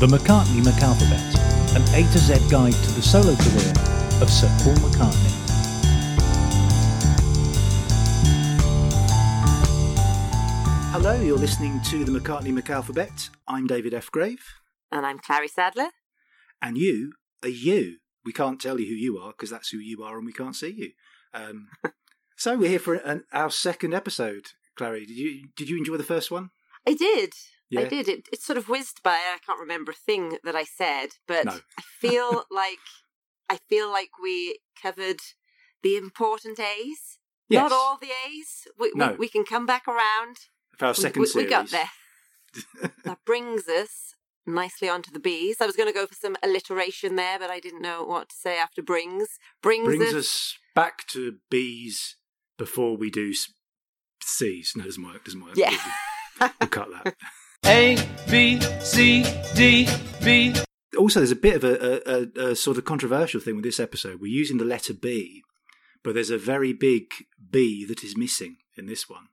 [0.00, 4.74] The McCartney McAlphabet, an A to Z guide to the solo career of Sir Paul
[4.76, 5.36] McCartney.
[10.92, 13.30] Hello, you're listening to the McCartney McAlphabet.
[13.46, 14.10] I'm David F.
[14.10, 14.44] Grave,
[14.90, 15.90] And I'm Clary Sadler.
[16.60, 17.12] and you
[17.42, 17.98] are you.
[18.24, 20.56] We can't tell you who you are because that's who you are, and we can't
[20.56, 20.90] see you.
[21.32, 21.68] Um,
[22.36, 24.48] so we're here for an, our second episode.
[24.76, 26.50] Clary, did you did you enjoy the first one?
[26.86, 27.32] I did.
[27.76, 28.08] I did.
[28.08, 29.12] It, it sort of whizzed by.
[29.12, 31.58] I can't remember a thing that I said, but No.
[31.78, 32.78] I feel like
[33.48, 35.20] I feel like we covered
[35.82, 37.18] the important A's.
[37.48, 37.62] Yes.
[37.62, 38.66] Not all the A's.
[38.78, 39.12] We, No.
[39.12, 40.36] we, we can come back around.
[40.78, 41.46] For our We- second we, series.
[41.46, 41.90] we got there.
[43.04, 44.14] that brings us
[44.46, 45.60] nicely onto the B's.
[45.60, 48.36] I was going to go for some alliteration there, but I didn't know what to
[48.36, 49.28] say after brings.
[49.62, 50.14] Brings, Brings us.
[50.14, 52.16] us back to B's
[52.58, 53.32] before we do
[54.22, 54.72] C's.
[54.76, 55.24] No, doesn't work.
[55.24, 55.56] Doesn't work.
[55.56, 55.76] Yeah.
[56.40, 57.16] We'll, we'll cut that.
[57.66, 57.96] A,
[58.30, 59.24] B, C,
[59.54, 59.88] D,
[60.24, 60.54] B.
[60.98, 61.76] also there's a bit of a,
[62.08, 64.20] a, a, a sort of controversial thing with this episode.
[64.20, 65.42] We're using the letter B,
[66.02, 67.04] but there's a very big
[67.50, 69.28] B that is missing in this one,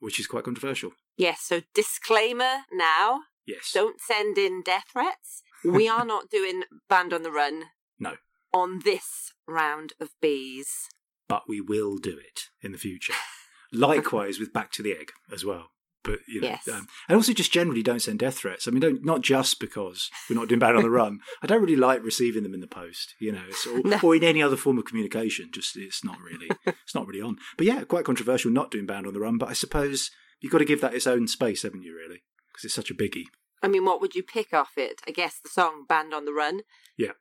[0.00, 0.92] which is quite controversial.
[1.16, 1.42] Yes.
[1.42, 3.20] So disclaimer now.
[3.46, 3.70] Yes.
[3.72, 5.42] Don't send in death threats.
[5.64, 7.64] We are not doing Band on the Run
[7.98, 8.14] No,
[8.52, 10.88] on this round of bees.
[11.28, 13.14] but we will do it in the future.
[13.72, 15.68] Likewise with Back to the Egg as well.
[16.06, 16.68] But you know, Yes.
[16.68, 18.66] um, and also just generally don't send death threats.
[18.66, 21.18] I mean, don't not just because we're not doing Band on the Run.
[21.42, 23.98] I don't really like receiving them in the post, you know, it's, or, No.
[24.02, 25.50] or in any other form of communication.
[25.52, 27.36] Just it's not really, it's not really on.
[27.56, 29.36] But yeah, quite controversial not doing Band on the Run.
[29.36, 31.94] But I suppose you've got to give that its own space, haven't you?
[31.94, 33.24] Really, because it's such a biggie.
[33.62, 35.00] I mean, what would you pick off it?
[35.08, 36.60] I guess the song Band on the Run.
[36.96, 37.12] Yeah.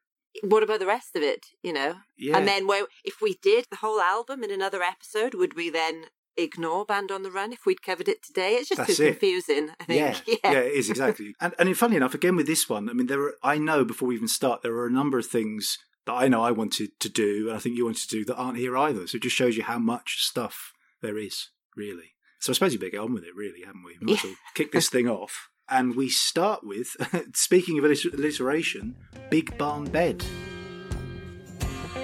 [0.43, 1.95] What about the rest of it, you know?
[2.17, 2.37] Yeah.
[2.37, 6.07] And then where, if we did the whole album in another episode, would we then
[6.37, 8.53] ignore Band on the Run if we'd covered it today?
[8.53, 9.11] It's just That's too it.
[9.11, 10.23] confusing, I think.
[10.27, 11.35] Yeah, yeah, it is exactly.
[11.41, 13.35] and and funny enough, again with this one, I mean, there are.
[13.43, 16.41] I know before we even start, there are a number of things that I know
[16.43, 19.07] I wanted to do, and I think you wanted to do that aren't here either.
[19.07, 22.13] So it just shows you how much stuff there is, really.
[22.39, 23.97] So I suppose you better get on with it, really, haven't we?
[23.99, 25.49] We might as well kick this thing off.
[25.67, 26.95] And we start with,
[27.33, 28.95] speaking of alliteration,
[29.31, 30.23] Big Barn Bed.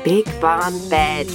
[0.04, 1.28] Big Barn Bed.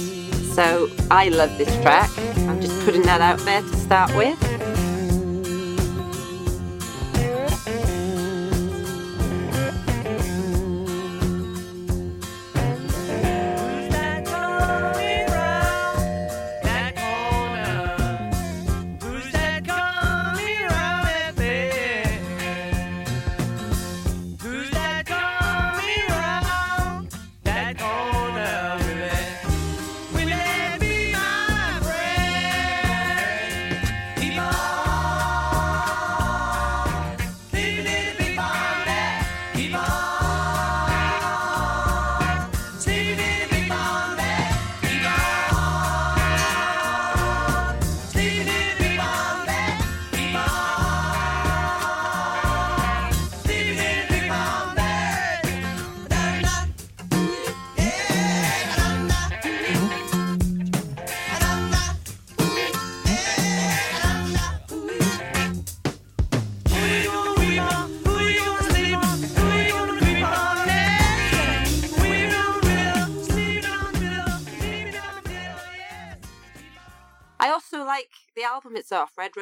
[0.57, 2.09] So I love this track.
[2.49, 4.66] I'm just putting that out there to start with.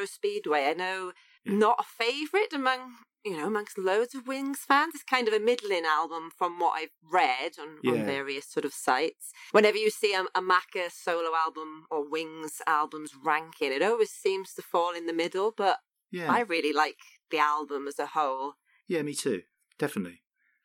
[0.01, 0.65] It's off, Red Rose Speedway.
[0.69, 1.11] I know
[1.45, 4.93] not a favourite among you know amongst loads of Wings fans.
[4.95, 8.01] It's kind of a middling album from what I've read on, Yeah.
[8.01, 9.31] on various sort of sites.
[9.51, 14.53] Whenever you see a, a Macca solo album or Wings albums ranking, it always seems
[14.53, 15.53] to fall in the middle.
[15.55, 15.79] But
[16.11, 16.97] Yeah, I really like
[17.31, 18.53] the album as a whole.
[18.87, 19.41] Yeah, me too.
[19.79, 20.21] Definitely.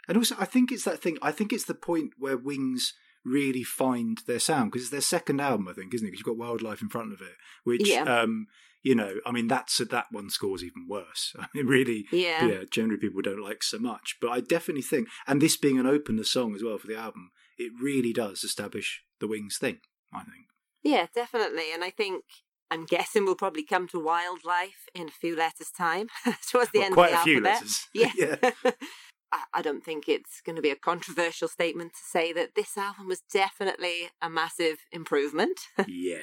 [0.09, 1.19] And also, I think it's that thing.
[1.23, 5.41] I think it's the point where Wings really find their sound because it's their second
[5.41, 6.11] album, I think, isn't it?
[6.11, 8.03] Because you've got Wildlife in front of it, which, Yeah.
[8.05, 8.47] um,
[8.83, 11.35] you know, I mean, that's that one scores even worse.
[11.39, 12.47] I mean, really, Yeah.
[12.47, 12.63] yeah.
[12.71, 16.25] Generally, people don't like so much, but I definitely think, and this being an opener
[16.25, 19.81] song as well for the album, it really does establish the Wings thing.
[20.13, 20.47] I think.
[20.83, 21.72] Yeah, definitely.
[21.72, 22.25] And I think
[22.71, 26.09] I'm guessing we'll probably come to wildlife in a few letters' time
[26.51, 27.87] towards the Well, end quite of the a few letters.
[27.95, 28.13] Yeah.
[28.16, 28.51] yeah.
[29.53, 33.06] I, don't think it's going to be a controversial statement to say that this album
[33.06, 35.60] was definitely a massive improvement.
[35.86, 36.18] yeah,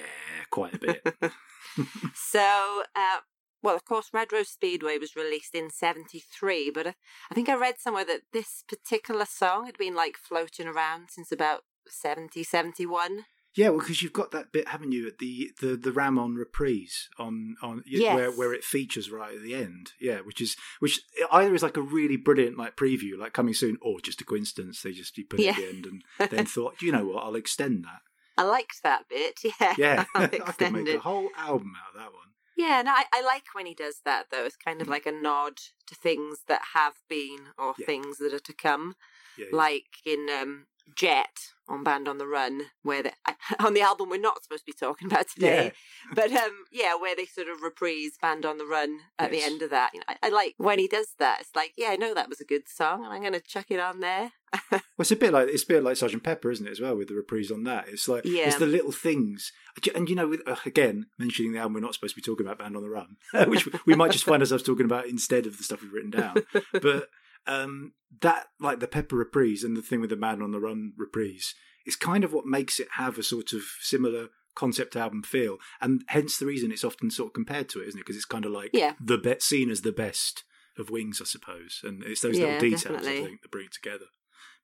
[0.52, 1.16] quite a bit.
[2.14, 3.20] so, uh,
[3.64, 6.94] well, of course, Red Rose Speedway was released in 73, but I,
[7.32, 11.32] I think I read somewhere that this particular song had been like floating around since
[11.32, 13.26] about 70, 71.
[13.58, 16.36] Yeah, well, because you've got that bit, haven't you, at the the, the Ram On
[16.36, 18.16] reprise on on Yes.
[18.16, 19.94] where where it features right at the end.
[20.00, 21.02] Yeah, which is which
[21.32, 24.82] either is like a really brilliant like preview, like coming soon, or just a coincidence.
[24.84, 27.36] They just you put it at the end and then thought, you know what, I'll
[27.36, 28.02] extend that.
[28.38, 29.40] I liked that bit.
[29.60, 32.28] Yeah, Yeah, I could make a whole album out of that one.
[32.56, 34.46] Yeah, no, I, I like when he does that though.
[34.46, 35.58] It's kind of like a nod
[35.88, 37.86] to things that have been or Yeah.
[37.88, 38.96] things that are to come.
[39.38, 39.58] Yeah, yeah.
[39.58, 41.38] Like in um, Jet
[41.70, 43.12] on Band on the Run, where the,
[43.60, 45.74] on the album we're not supposed to be talking about today,
[46.14, 49.62] but um, yeah, where they sort of reprise Band on the Run at the end
[49.62, 49.92] of that.
[49.94, 51.42] You know, I, I like when he does that.
[51.42, 53.66] It's like, yeah, I know that was a good song, and I'm going to chuck
[53.70, 54.32] it on there.
[54.98, 56.72] Well, it's a bit like it's a bit like Sergeant Pepper, isn't it?
[56.72, 58.48] As well with the reprise on that, it's like Yeah.
[58.48, 59.52] it's the little things,
[59.94, 62.44] and you know, with, uh, again mentioning the album, we're not supposed to be talking
[62.48, 63.18] about Band on the Run,
[63.48, 66.38] which we might just find ourselves talking about instead of the stuff we've written down.
[66.72, 67.10] But
[67.46, 70.94] um, that, like the Pepper reprise and the thing with the Band on the Run
[70.98, 71.54] reprise,
[71.86, 76.04] is kind of what makes it have a sort of similar concept album feel, and
[76.08, 78.04] hence the reason it's often sort of compared to it, isn't it?
[78.06, 78.94] Because it's kind of like Yeah.
[79.00, 80.44] the be- seen as the best
[80.80, 83.20] of Wings, I suppose, and it's those Yeah, little details definitely.
[83.20, 84.06] I think that bring it together.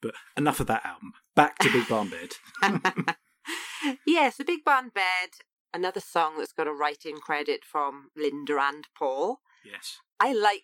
[0.02, 1.14] But enough of that album.
[1.36, 2.34] Back to Big Barn Bed.
[4.08, 5.30] yeah, so Big Barn Bed,
[5.74, 9.42] another song that's got a writing credit from Linda and Paul.
[9.64, 9.98] yes.
[10.20, 10.64] I like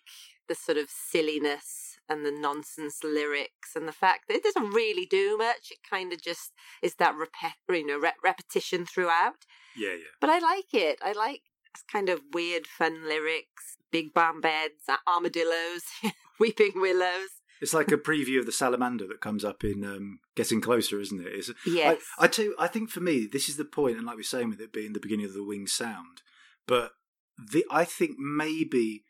[0.50, 5.06] the sort of silliness and the nonsense lyrics and the fact that it doesn't really
[5.06, 5.70] do much.
[5.70, 6.50] It kind of just
[6.82, 9.46] is that repet, you know, re- repetition throughout.
[9.76, 10.10] Yeah, yeah.
[10.20, 10.98] But I like it.
[11.02, 11.42] I like
[11.72, 13.76] this kind of weird, fun lyrics.
[13.92, 15.84] Big barn beds, armadillos,
[16.40, 17.30] weeping willows.
[17.60, 21.20] It's like a preview of the salamander that comes up in um, Getting Closer, isn't
[21.20, 21.28] it?
[21.28, 22.02] It's, Yes.
[22.18, 24.22] I, I tell you, I think for me, this is the point, and like we
[24.22, 26.22] are saying with it being the beginning of the wing sound,
[26.66, 26.92] but
[27.38, 29.04] the I think maybe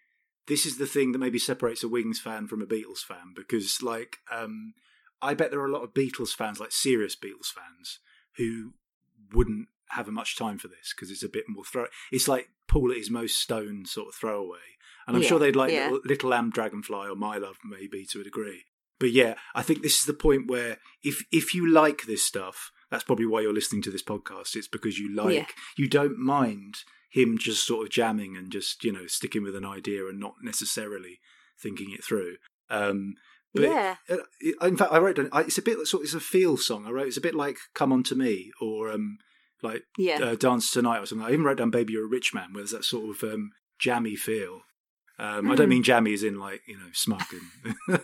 [0.51, 3.81] this is the thing that maybe separates a Wings fan from a Beatles fan because,
[3.83, 4.75] like, um,
[5.23, 8.01] I bet there are a lot of Beatles fans, like serious Beatles fans,
[8.37, 8.75] who
[9.33, 11.87] wouldn't have a much time for this because it's a bit more throw.
[12.13, 14.59] It's like Paul at his most stone sort of throwaway,
[15.07, 15.85] and I'm Yeah, sure they'd like yeah.
[15.91, 18.65] little, little Lamb Dragonfly or My Love maybe to a degree.
[18.99, 22.71] But yeah, I think this is the point where if if you like this stuff,
[22.91, 24.57] that's probably why you're listening to this podcast.
[24.57, 25.47] It's because you like Yeah.
[25.77, 26.79] you don't mind
[27.11, 30.35] him just sort of jamming and just you know sticking with an idea and not
[30.43, 31.21] necessarily
[31.61, 32.37] thinking it through.
[32.71, 33.15] Um,
[33.53, 33.97] but yeah.
[34.09, 34.17] uh,
[34.67, 35.29] in fact, I wrote down.
[35.35, 36.05] It's a bit sort.
[36.05, 36.87] It's a feel song.
[36.87, 37.09] I wrote.
[37.09, 39.19] It's a bit like "Come On to Me" or um,
[39.63, 40.19] like Yeah.
[40.21, 41.27] uh, "Dance Tonight" or something.
[41.27, 43.51] I even wrote down "Baby You're a Rich Man," where there's that sort of um,
[43.79, 44.61] jammy feel.
[45.19, 45.71] Um, I don't Mm.
[45.71, 47.23] mean jammy as in like you know smug,
[47.89, 48.01] and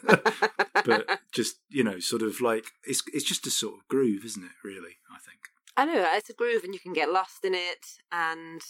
[0.84, 4.44] but just you know sort of like it's it's just a sort of groove, isn't
[4.44, 4.50] it?
[4.64, 5.38] Really, I think.
[5.76, 7.86] I know it's a groove, and you can get lost in it.
[8.10, 8.60] And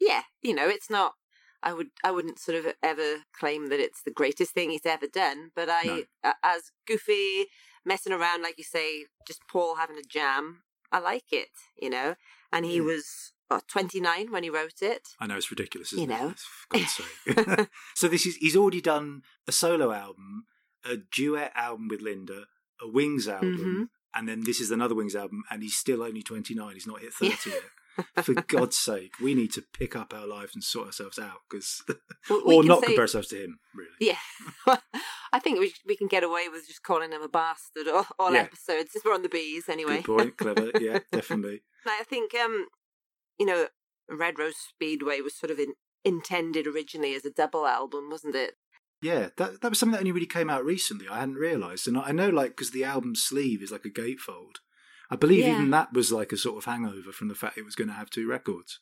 [0.00, 1.14] yeah, you know, it's not.
[1.62, 5.06] I would, I wouldn't sort of ever claim that it's the greatest thing he's ever
[5.06, 5.50] done.
[5.56, 6.32] But I, No.
[6.42, 7.46] as goofy,
[7.86, 10.62] messing around, like you say, just Paul having a jam.
[10.92, 11.48] I like it,
[11.80, 12.16] you know.
[12.52, 12.82] And he Yeah.
[12.82, 15.08] was what, 29 when he wrote it.
[15.18, 16.28] I know it's ridiculous, isn't You know.
[16.30, 16.40] it?
[16.68, 16.92] God's
[17.58, 17.68] sake.
[17.94, 20.44] so this is he's already done a solo album,
[20.84, 22.46] a duet album with Linda,
[22.80, 24.18] a Wings album, Mhm.
[24.18, 26.74] and then this is another Wings album, and he's still only twenty nine.
[26.74, 27.62] He's not hit thirty yet.
[28.22, 31.82] For God's sake, we need to pick up our lives and sort ourselves out, because
[32.30, 33.90] We- we or not say- compare ourselves to him, really.
[34.00, 34.18] Yeah,
[35.32, 38.32] I think we we can get away with just calling him a bastard all, all
[38.32, 38.40] Yeah.
[38.42, 38.92] episodes.
[38.92, 40.02] Since we're on the bees anyway.
[40.02, 41.62] Good point, clever, yeah, definitely.
[41.86, 42.66] I think, um,
[43.38, 43.68] you know,
[44.08, 45.74] Red Rose Speedway was sort of in,
[46.04, 48.54] intended originally as a double album, wasn't it?
[49.02, 51.06] Yeah, that that was something that only really came out recently.
[51.08, 53.90] I hadn't realised, and I I know like because the album sleeve is like a
[53.90, 54.56] gatefold.
[55.10, 55.54] I believe Yeah.
[55.56, 57.94] even that was like a sort of hangover from the fact it was going to
[57.94, 58.80] have two records.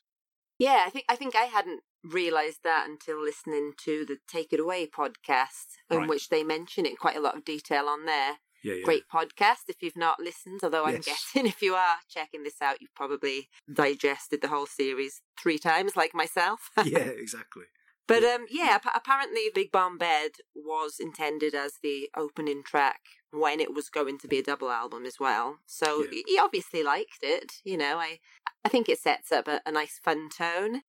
[0.59, 4.61] Yeah, I think I think I hadn't realised that until listening to the Take It
[4.61, 6.09] Away podcast, in Right.
[6.09, 8.38] which they mention it in quite a lot of detail on there.
[8.62, 8.85] Yeah, yeah.
[8.85, 12.81] Great podcast if you've not listened, although I'm guessing if you are checking this out,
[12.81, 16.71] you've probably digested the whole series three times, like myself.
[16.85, 17.64] yeah, exactly.
[18.09, 23.61] But um, yeah, ap- apparently Big Barn Bed was intended as the opening track when
[23.61, 25.59] it was going to be a double album as well.
[25.67, 26.11] So Yeah.
[26.11, 27.61] he- he obviously liked it.
[27.65, 28.19] You know, I
[28.65, 30.83] I think it sets up a, a nice fun tone.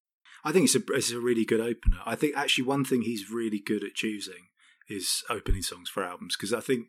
[0.44, 2.00] I think it's a it's a really good opener.
[2.06, 4.48] I think actually one thing he's really good at choosing
[4.90, 6.88] is opening songs for albums because I think,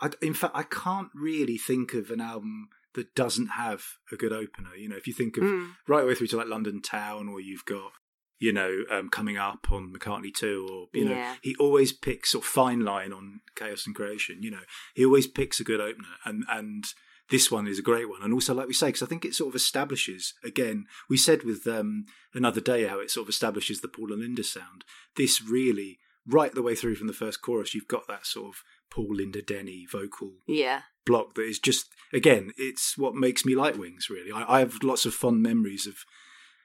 [0.00, 4.32] I, in fact, I can't really think of an album that doesn't have a good
[4.32, 4.74] opener.
[4.74, 5.74] You know, if you think of Mm.
[5.86, 7.92] right away through to like London Town, or you've got
[8.38, 12.44] you know um, coming up on McCartney Two, or you know he always picks sort
[12.44, 14.42] of fine line on Chaos and Creation.
[14.42, 14.64] You know,
[14.94, 16.84] he always picks a good opener, and and
[17.30, 18.22] this one is a great one.
[18.22, 20.86] And also, like we say, because I think it sort of establishes again.
[21.08, 24.44] We said with um, another day how it sort of establishes the Paul and Linda
[24.44, 24.84] sound.
[25.16, 28.62] This really, right the way through from the first chorus, you've got that sort of
[28.90, 33.76] Paul Linda Denny vocal Yeah, block that is just again, it's what makes me like
[33.76, 34.08] Wings.
[34.08, 35.96] Really, I, I have lots of fond memories of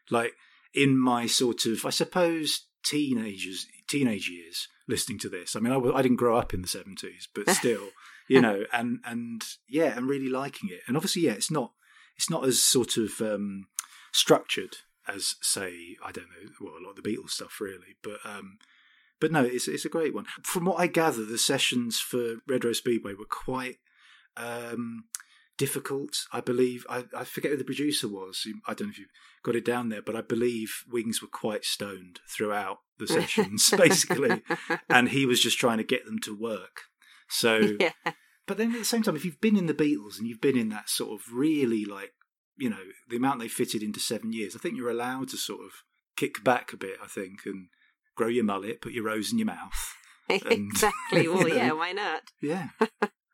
[0.10, 0.34] like
[0.74, 5.56] in my sort of, I suppose, teenagers, teenage years, listening to this.
[5.56, 7.90] I mean, I didn't grow up in the seventies, but still,
[8.28, 10.82] you know, and and yeah, and really liking it.
[10.88, 11.72] And obviously, yeah, it's not
[12.16, 13.68] it's not as sort of um,
[14.12, 18.20] structured as say I don't know, well, a lot of the Beatles stuff, really, but.
[18.26, 18.58] um
[19.20, 20.26] but no, it's it's a great one.
[20.42, 23.78] From what I gather, the sessions for Red Rose Speedway were quite
[24.36, 25.04] um,
[25.62, 26.26] difficult.
[26.34, 28.48] I believe I, I forget who the producer was.
[28.68, 29.10] I don't know if you've
[29.44, 34.42] got it down there, but I believe Wings were quite stoned throughout the sessions, basically,
[34.90, 36.82] and he was just trying to get them to work.
[37.30, 37.92] So, yeah.
[38.48, 40.58] but then at the same time, if you've been in the Beatles and you've been
[40.58, 42.14] in that sort of really like
[42.58, 45.62] you know the amount they fitted into seven years, I think you're allowed to sort
[45.62, 45.84] of
[46.18, 46.98] kick back a bit.
[47.04, 47.68] I think and
[48.16, 49.94] grow your mullet, put your rose in your mouth.
[50.30, 51.28] And- exactly.
[51.28, 51.56] Well, you know.
[51.56, 52.22] yeah, why not?
[52.42, 52.70] Yeah.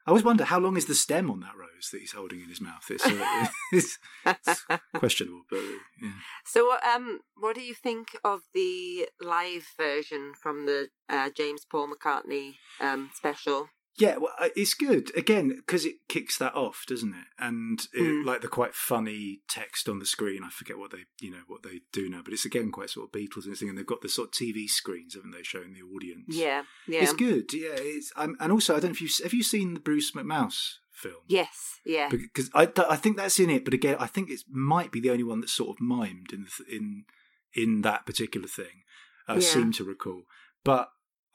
[0.07, 2.47] I always wonder how long is the stem on that rose that he's holding in
[2.47, 2.85] his mouth.
[2.89, 5.59] It's, uh, it's, it's questionable, but
[6.01, 6.11] yeah.
[6.45, 11.89] So, um, what do you think of the live version from the uh, James Paul
[11.89, 13.67] McCartney um, special?
[13.97, 17.27] Yeah, well, uh, it's good again because it kicks that off, doesn't it?
[17.39, 18.25] And it, Mm.
[18.25, 20.43] like the quite funny text on the screen.
[20.43, 23.07] I forget what they, you know, what they do now, but it's again quite sort
[23.07, 23.69] of Beatles and thing.
[23.69, 26.35] And they've got the sort of TV screens, haven't they, showing the audience?
[26.35, 27.51] Yeah, yeah, it's good.
[27.53, 30.11] Yeah, it's um, and also I don't know if you have you seen the Bruce
[30.11, 31.23] McMouse film?
[31.27, 33.65] yes, yeah, because I, I think that's in it.
[33.65, 36.45] But again, I think it might be the only one that's sort of mimed in
[36.45, 37.05] the, in
[37.53, 38.83] in that particular thing.
[39.27, 39.39] I Yeah.
[39.39, 40.23] seem to recall,
[40.63, 40.89] but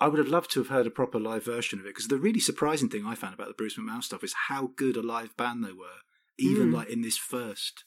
[0.05, 2.17] I would have loved to have heard a proper live version of it because the
[2.19, 5.37] really surprising thing I found about the Bruce McMouse stuff is how good a live
[5.37, 6.01] band they were,
[6.39, 6.75] even Mm.
[6.75, 7.85] like in this first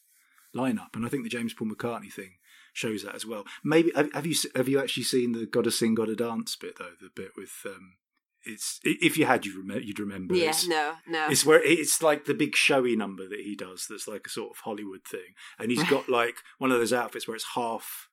[0.55, 0.95] lineup.
[0.95, 2.35] And I think the James Paul McCartney thing
[2.73, 3.45] shows that as well.
[3.63, 6.93] Maybe have, you have you actually seen the "Gotta Sing, Gotta Dance" bit though?
[7.01, 7.95] The bit with um,
[8.43, 10.35] it's if you had, you rem- you'd remember.
[10.35, 10.43] yeah.
[10.49, 11.27] It's- No, no.
[11.29, 13.87] it's where it's like the big showy number that he does.
[13.89, 17.27] That's like a sort of Hollywood thing, and he's got like one of those outfits
[17.27, 18.07] where it's half,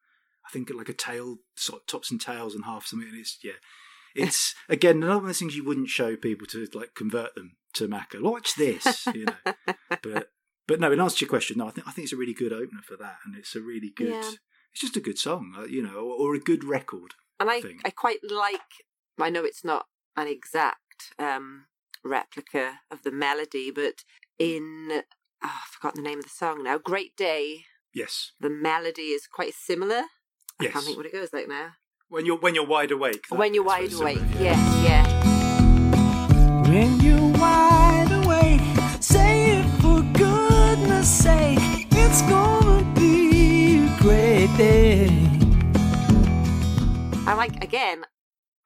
[0.47, 3.09] I think like a tail, sort of tops and tails, and half something.
[3.09, 3.59] And it's yeah,
[4.14, 7.57] it's again another one of those things you wouldn't show people to like convert them
[7.75, 8.21] to Macca.
[8.21, 9.54] Watch this, you know.
[10.02, 10.31] but
[10.66, 12.35] but no, in answer to your question, no, I think I think it's a really
[12.35, 14.09] good opener for that, and it's a really good.
[14.09, 14.31] Yeah.
[14.73, 17.12] It's just a good song, uh, you know, or, or a good record.
[17.38, 17.81] and I, thing.
[17.85, 18.61] I quite like.
[19.21, 21.66] I know it's not an exact um,
[22.02, 24.04] replica of the melody, but
[24.38, 25.02] in oh,
[25.42, 26.78] I've forgotten the name of the song now.
[26.78, 27.64] Great Day.
[27.95, 30.04] Yes, The melody is quite similar.
[30.59, 30.73] I yes.
[30.73, 31.73] can't think what it goes like now.
[32.12, 33.26] When you're when you're wide awake.
[33.28, 36.69] that when you're wide very awake, similar, yes, yeah.
[36.69, 38.61] When you're wide awake,
[39.02, 41.59] say it for goodness sake.
[41.90, 45.09] It's gonna be a great day.
[47.26, 48.04] I like again.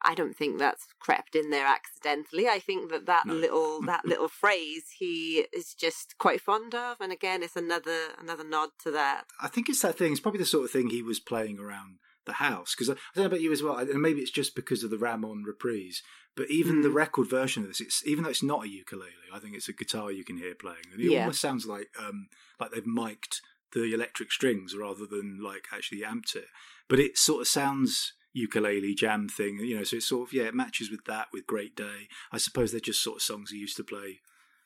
[0.03, 2.49] I don't think that's crept in there accidentally.
[2.49, 3.35] I think that that No.
[3.35, 8.45] little that little phrase he is just quite fond of, and again, it's another another
[8.45, 9.25] nod to that.
[9.41, 10.11] I think it's that thing.
[10.11, 12.97] It's probably the sort of thing he was playing around the house because I, I
[13.15, 15.43] don't know about you as well, and maybe it's just because of the Ram On
[15.45, 16.03] reprise.
[16.37, 16.95] But even the Mm.
[16.95, 19.73] record version of this, it's even though it's not a ukulele, I think it's a
[19.73, 21.21] guitar you can hear playing, and it Yeah.
[21.21, 22.29] almost sounds like um
[22.61, 23.41] like they've mic'd
[23.73, 26.47] the electric strings rather than like actually amped it.
[26.89, 29.85] But it sort of sounds ukulele jam thing, you know.
[29.85, 32.09] So it's sort of yeah, it matches with that with Great Day.
[32.31, 34.21] I suppose they're just sort of songs he used to play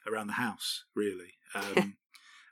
[0.07, 1.35] around the house, really.
[1.55, 1.97] Um,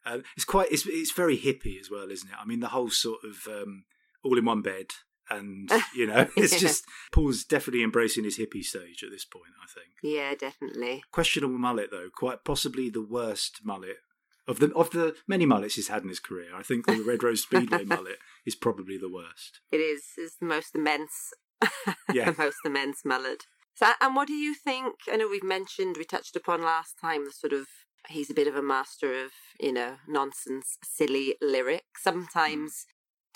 [0.06, 2.36] uh, it's quite it's it's very hippie as well, isn't it?
[2.40, 3.84] I mean, the whole sort of um,
[4.24, 4.86] all in one bed,
[5.30, 6.58] and you know, it's Yeah.
[6.58, 9.52] just Paul's definitely embracing his hippie stage at this point.
[9.62, 11.02] I think Yeah, definitely.
[11.12, 13.98] questionable mullet though, quite possibly the worst mullet
[14.46, 16.54] of the of the many mullets he's had in his career.
[16.54, 19.60] I think the Red Rose Speedway mullet is probably the worst.
[19.70, 21.32] It is is the most immense,
[22.12, 22.30] Yeah.
[22.30, 23.44] the most immense mullet.
[23.74, 24.94] So, and what do you think?
[25.12, 27.66] I know we've mentioned, we touched upon last time the sort of
[28.08, 32.02] he's a bit of a master of you know nonsense, silly lyrics.
[32.02, 32.86] Sometimes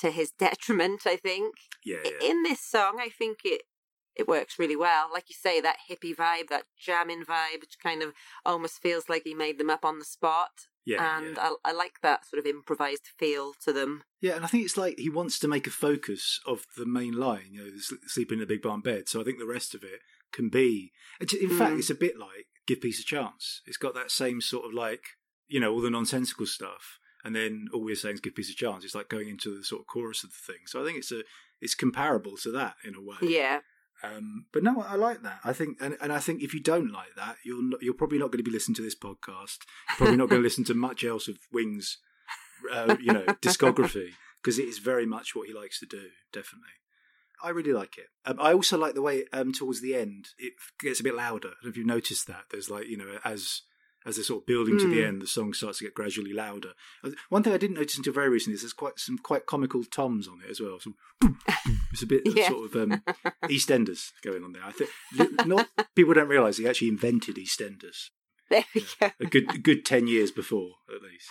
[0.03, 1.55] to his detriment, I think.
[1.85, 2.29] Yeah, yeah.
[2.31, 3.63] In this song, I think it
[4.15, 5.09] it works really well.
[5.11, 8.13] Like you say, that hippie vibe, that jamming vibe, which kind of
[8.45, 10.51] almost feels like he made them up on the spot.
[10.85, 11.49] yeah, and yeah.
[11.65, 14.03] I, I like that sort of improvised feel to them.
[14.21, 17.15] Yeah, and I think it's like he wants to make a focus of the main
[17.15, 17.71] line, you know,
[18.07, 19.09] sleeping in a big barn bed.
[19.09, 20.93] So I think the rest of it can be.
[21.21, 21.79] it's- In fact, Mm.
[21.79, 23.63] it's a bit like Give Peace a Chance.
[23.65, 25.05] It's got that same sort of like,
[25.49, 28.55] you know, all the nonsensical stuff, and then all we're saying is Give Peace a
[28.55, 28.85] Chance.
[28.85, 30.63] It's like going into the sort of chorus of the thing.
[30.67, 31.23] So I think it's a
[31.61, 33.17] it's comparable to that in a way.
[33.23, 33.61] Yeah,
[34.03, 35.39] Um, but no, I like that.
[35.45, 38.19] I think, and, and I think if you don't like that, you're not, you're probably
[38.19, 39.59] not going to be listening to this podcast.
[39.91, 41.99] You're probably not going to listen to much else of Wings,
[42.73, 44.11] uh, you know, discography
[44.43, 46.09] because it is very much what he likes to do.
[46.33, 46.75] Definitely,
[47.45, 48.07] I really like it.
[48.25, 51.49] Um, I also like the way um, towards the end it gets a bit louder.
[51.49, 52.47] I don't know if you've noticed that.
[52.51, 53.63] There's like you know as
[54.07, 55.07] as they're sort of building to the Mm.
[55.09, 56.73] end, the song starts to get gradually louder.
[57.05, 59.85] Uh, One thing I didn't notice until very recently is there's quite some quite comical
[59.85, 60.79] toms on it as well.
[60.81, 60.97] Some
[61.93, 62.49] it's a bit of Yeah.
[62.49, 63.03] sort of um,
[63.45, 64.63] EastEnders going on there.
[64.65, 64.91] I think
[65.47, 68.11] not people don't realise he actually invented EastEnders
[68.51, 69.11] There we go.
[69.21, 71.29] a good a good ten years before at least.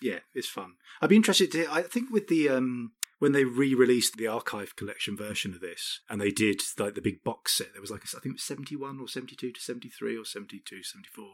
[0.00, 0.74] Yeah, it's fun.
[1.00, 1.66] I'd be interested to.
[1.72, 6.20] I think with the um when they re-released the archive collection version of this, and
[6.20, 7.72] they did like the big box set.
[7.72, 11.24] There was like I think it was seventy-one or seventy-two to seventy-three or 72, 74.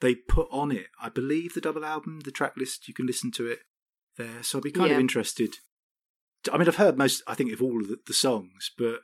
[0.00, 2.88] They put on it, I believe, the double album, the track list.
[2.88, 3.60] You can listen to it
[4.18, 4.42] there.
[4.42, 5.00] So I'd be kind of Yeah.
[5.00, 5.56] interested.
[6.52, 9.00] I mean, I've heard most, I think, of all of the, the songs, but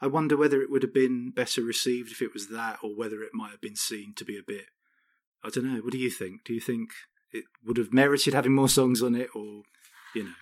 [0.00, 3.22] I wonder whether it would have been better received if it was that, or whether
[3.22, 4.66] it might have been seen to be a bit.
[5.42, 5.80] I don't know.
[5.80, 6.44] What do you think?
[6.44, 6.90] Do you think
[7.32, 9.62] it would have merited having more songs on it, or
[10.14, 10.34] you know?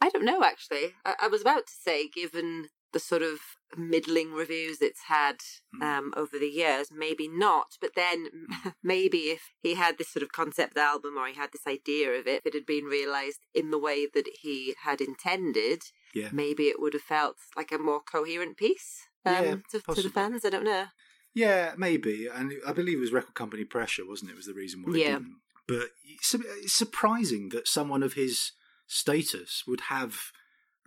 [0.00, 0.94] I don't know, actually.
[1.04, 3.40] I, I was about to say, given the sort of
[3.76, 5.36] middling reviews it's had
[5.74, 5.82] Hmm.
[5.82, 7.76] um, over the years, maybe not.
[7.80, 8.28] But then
[8.82, 12.26] maybe if he had this sort of concept album or he had this idea of
[12.26, 15.82] it, if it had been realised in the way that he had intended,
[16.14, 16.30] Yeah.
[16.32, 20.08] maybe it would have felt like a more coherent piece um, Yeah, to, to the
[20.10, 20.44] fans.
[20.46, 20.86] I don't know.
[21.34, 22.26] Yeah, maybe.
[22.26, 24.36] And I believe it was record company pressure, wasn't it?
[24.36, 24.94] Was the reason why.
[24.94, 25.18] it Yeah.
[25.18, 25.36] didn't.
[25.66, 28.52] But it's surprising that someone of his
[28.88, 30.16] status would have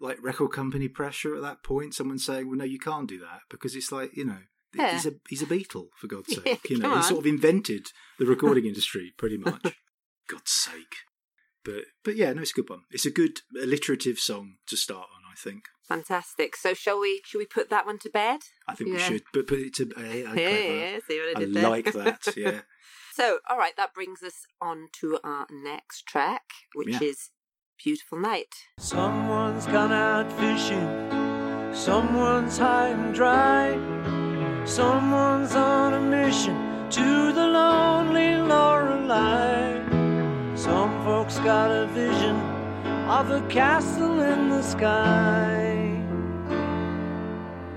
[0.01, 1.93] like record company pressure at that point.
[1.93, 4.39] Someone saying, "Well, no, you can't do that," because it's like you know.
[4.73, 4.93] Yeah.
[4.93, 6.69] He's a he's a Beatle for God's Yeah, sake.
[6.69, 7.03] you know, he on.
[7.03, 7.87] sort of invented
[8.19, 9.61] the recording industry pretty much.
[10.29, 10.95] God's sake.
[11.63, 12.81] But but yeah, no, it's a good one.
[12.89, 15.21] It's a good alliterative song to start on.
[15.31, 15.63] I think.
[15.87, 16.55] Fantastic.
[16.55, 17.21] So shall we?
[17.25, 18.39] Shall we put that one to bed?
[18.67, 19.23] I think we should.
[19.33, 19.91] But put it to.
[19.97, 20.39] Eh, yeah, clever.
[20.39, 20.99] yeah.
[21.07, 22.27] See what I like that.
[22.37, 22.61] Yeah.
[23.13, 26.43] So, all right, that brings us on to our next track,
[26.73, 27.03] which Yeah.
[27.09, 27.29] is
[27.83, 28.67] Beautiful Night.
[28.77, 30.87] Someone's gone out fishing,
[31.73, 33.73] someone's high and dry,
[34.65, 36.55] someone's on a mission
[36.91, 39.79] to the lonely Lorelei.
[40.55, 42.35] Some folks got a vision
[43.09, 45.63] of a castle in the sky,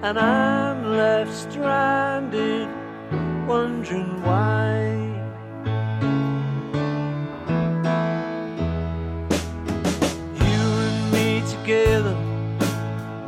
[0.02, 2.68] and I'm left stranded,
[3.48, 5.13] wondering why.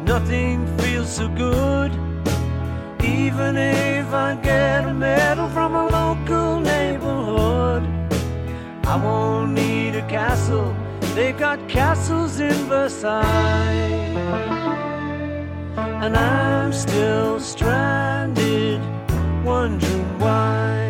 [0.07, 1.93] Nothing feels so good.
[3.03, 7.83] Even if I get a medal from a local neighborhood,
[8.87, 10.75] I won't need a castle.
[11.15, 14.15] They've got castles in Versailles.
[16.05, 18.81] And I'm still stranded,
[19.45, 20.86] wondering why.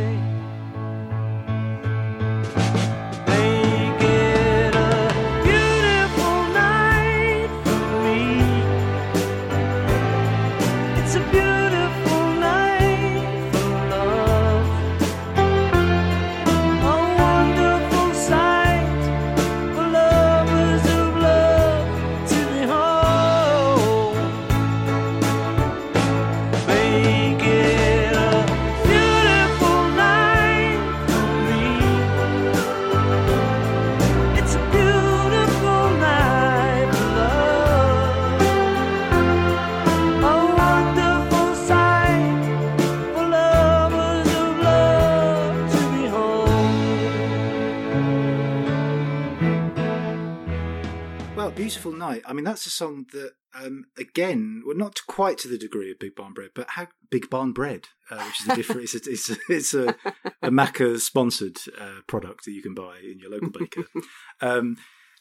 [52.16, 52.24] Night.
[52.26, 55.98] I mean, that's a song that, um, again, well, not quite to the degree of
[55.98, 58.82] Big Barn Bread, but how Big Barn Bread, uh, which is a different.
[58.82, 59.88] it's a, it's a, it's a,
[60.42, 63.84] a Macca sponsored uh, product that you can buy in your local baker.
[64.40, 64.76] um,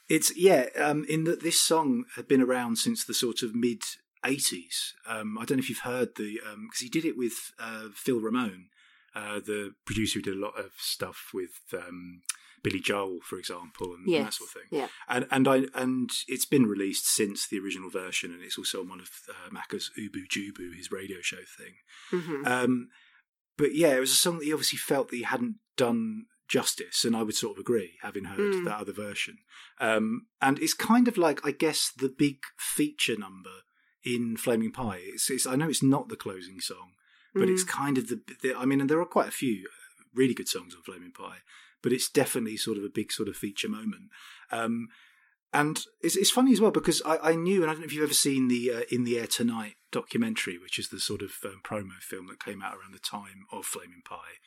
[0.09, 0.67] it's yeah.
[0.77, 3.81] Um, in that this song had been around since the sort of mid
[4.23, 4.93] '80s.
[5.07, 8.19] Um, I don't know if you've heard the because he did it with uh, Phil
[8.19, 8.67] Ramone,
[9.15, 12.21] uh, the producer who did a lot of stuff with um,
[12.65, 14.87] Billy Joel, for example, and, and that sort of thing Yeah.
[15.07, 18.89] and and I and it's been released since the original version, and it's also on
[18.89, 21.75] one of uh, Macca's Oobu Joobu, his radio show thing.
[22.11, 22.89] hmm Um,
[23.57, 27.05] but yeah, it was a song that he obviously felt that he hadn't done justice,
[27.05, 28.65] and I would sort of agree, having heard Mm.
[28.65, 29.37] that other version.
[29.79, 33.55] Um, and it's kind of like, I guess, the big feature number
[34.03, 35.01] in Flaming Pie.
[35.13, 36.91] It's, it's I know it's not the closing song,
[37.33, 38.55] but it's kind of the, the.
[38.55, 39.67] I mean, and there are quite a few
[40.13, 41.39] really good songs on Flaming Pie,
[41.85, 44.05] but it's definitely sort of a big sort of feature moment.
[44.51, 44.87] Um,
[45.53, 47.93] and it's, it's funny as well because I, I knew, and I don't know if
[47.93, 51.33] you've ever seen the uh, In the Air Tonight documentary, which is the sort of
[51.45, 54.39] um, promo film that came out around the time of Flaming Pie,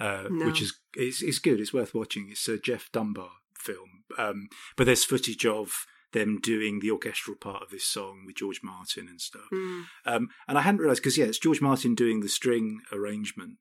[0.00, 0.46] uh, No.
[0.46, 1.60] which is, is is good.
[1.60, 2.28] It's worth watching.
[2.30, 7.62] It's a Jeff Dunbar film, um, but there's footage of them doing the orchestral part
[7.62, 9.50] of this song with George Martin and stuff.
[9.52, 9.84] Mm.
[10.06, 13.58] Um, and I hadn't realised because yeah, it's George Martin doing the string arrangement,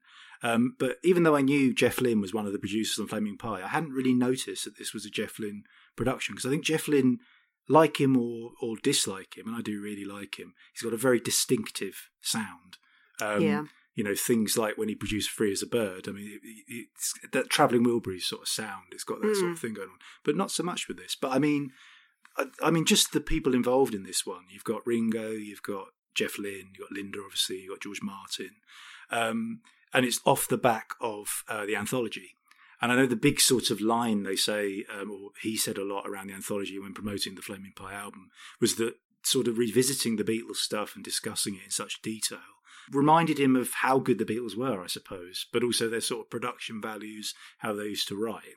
[0.47, 3.37] Um, but even though I knew Jeff Lynne was one of the producers on Flaming
[3.37, 5.63] Pie, I hadn't really noticed that this was a Jeff Lynne
[5.95, 7.17] production because I think Jeff Lynne,
[7.67, 10.97] like him or or dislike him, and I do really like him, he's got a
[11.07, 12.77] very distinctive sound.
[13.21, 13.63] Um, Yeah.
[13.97, 16.09] You know, things like when he produced Free as a Bird.
[16.09, 18.87] I mean, it, it- it's that Travelling Wilburys sort of sound.
[18.91, 21.15] It's got that sort of thing going on, but not so much with this.
[21.15, 21.71] But I mean,
[22.37, 24.43] I, I mean, just the people involved in this one.
[24.49, 28.51] You've got Ringo, you've got Jeff Lynne, you've got Linda, obviously, you've got George Martin,
[29.11, 29.61] um,
[29.95, 32.35] and it's off the back of uh, the anthology.
[32.81, 35.85] And I know the big sort of line they say, um, or he said a
[35.85, 38.29] lot around the anthology when promoting the Flaming Pie album,
[38.59, 42.39] was that sort of revisiting the Beatles stuff and discussing it in such detail
[42.91, 46.29] reminded him of how good the Beatles were, I suppose, but also their sort of
[46.29, 48.55] production values, how they used to write.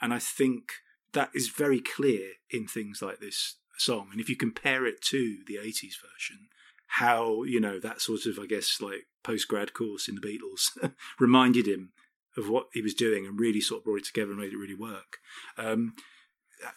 [0.00, 0.72] And I think
[1.12, 4.08] that is very clear in things like this song.
[4.12, 6.48] And if you compare it to the 80s version,
[6.94, 10.92] how, you know, that sort of, I guess, like post grad course in the Beatles
[11.20, 11.92] reminded him
[12.36, 14.58] of what he was doing and really sort of brought it together and made it
[14.58, 15.18] really work.
[15.56, 15.94] Um,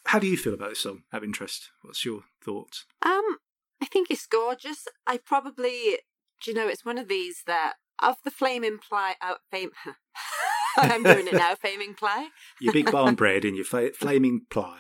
[0.06, 1.04] how do you feel about this song?
[1.12, 1.70] Have interest?
[1.82, 2.86] What's your thoughts?
[3.02, 3.38] Um,
[3.82, 4.88] I think it's gorgeous.
[5.06, 6.00] I probably,
[6.42, 9.72] do you know, it's one of these that of the flame imply out fame.
[10.78, 11.54] I'm doing it now.
[11.62, 12.30] Flaming ply.
[12.60, 14.80] Your big barn bread and your fla- flaming ply.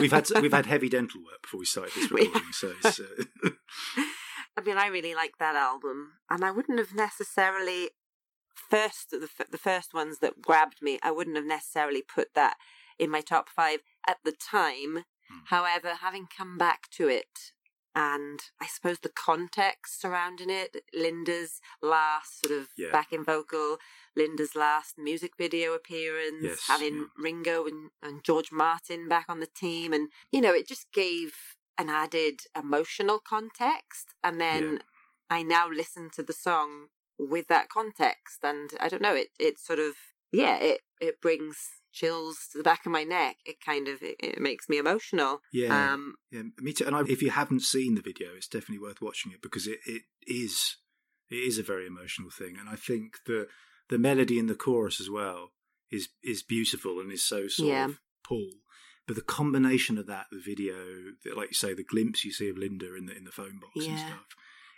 [0.00, 3.50] we've had we've had heavy dental work before we started this recording, so it's, uh,
[4.56, 7.90] I mean, I really like that album, and I wouldn't have necessarily
[8.54, 10.98] first the the first ones that grabbed me.
[11.02, 12.56] I wouldn't have necessarily put that
[12.98, 15.04] in my top five at the time.
[15.30, 15.38] Hmm.
[15.46, 17.52] However, having come back to it,
[17.94, 22.90] and I suppose the context surrounding it, Linda's last sort of Yeah.
[22.92, 23.78] backing vocal,
[24.14, 27.04] Linda's last music video appearance, Yes, having yeah.
[27.16, 31.56] Ringo and, and George Martin back on the team, and you know, it just gave
[31.78, 34.14] an added emotional context.
[34.22, 34.78] And then Yeah.
[35.30, 39.58] I now listen to the song with that context, and I don't know, it it
[39.58, 39.94] sort of
[40.32, 41.56] yeah, it it brings
[41.92, 43.36] chills to the back of my neck.
[43.44, 45.40] It kind of it, it makes me emotional.
[45.52, 46.86] yeah, Um, yeah, me too.
[46.86, 49.80] And I, if you haven't seen the video, it's definitely worth watching it because it,
[49.86, 50.76] it is
[51.30, 53.48] it is a very emotional thing, and I think the
[53.88, 55.52] the melody in the chorus as well
[55.90, 57.84] is is beautiful and is so sort Yeah.
[57.86, 58.50] of pull.
[59.10, 60.76] But the combination of that, the video,
[61.34, 63.84] like you say, the glimpse you see of Linda in the in the phone box
[63.84, 64.24] and stuff.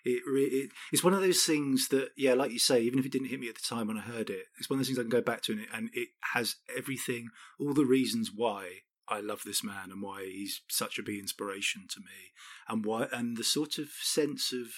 [0.06, 3.04] It, re- it it's one of those things that yeah, like you say, even if
[3.04, 4.86] it didn't hit me at the time when I heard it, it's one of those
[4.86, 7.28] things I can go back to and it, and it has everything,
[7.60, 8.68] all the reasons why
[9.06, 12.32] I love this man and why he's such a big inspiration to me,
[12.66, 14.68] and why and the sort of sense of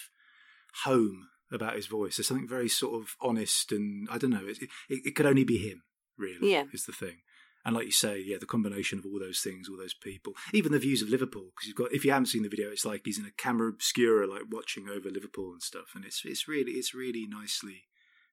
[0.82, 2.16] home about his voice.
[2.16, 4.48] There's something very sort of honest and I don't know.
[4.48, 5.84] It, it, it could only be him,
[6.18, 6.50] really.
[6.50, 6.64] Yeah.
[6.72, 7.18] is the thing.
[7.64, 10.72] And like you say, yeah, the combination of all those things, all those people, even
[10.72, 13.02] the views of Liverpool, because you've got if you haven't seen the video, it's like
[13.04, 16.72] he's in a camera obscura, like watching over Liverpool and stuff, and it's it's really
[16.72, 17.84] it's really nicely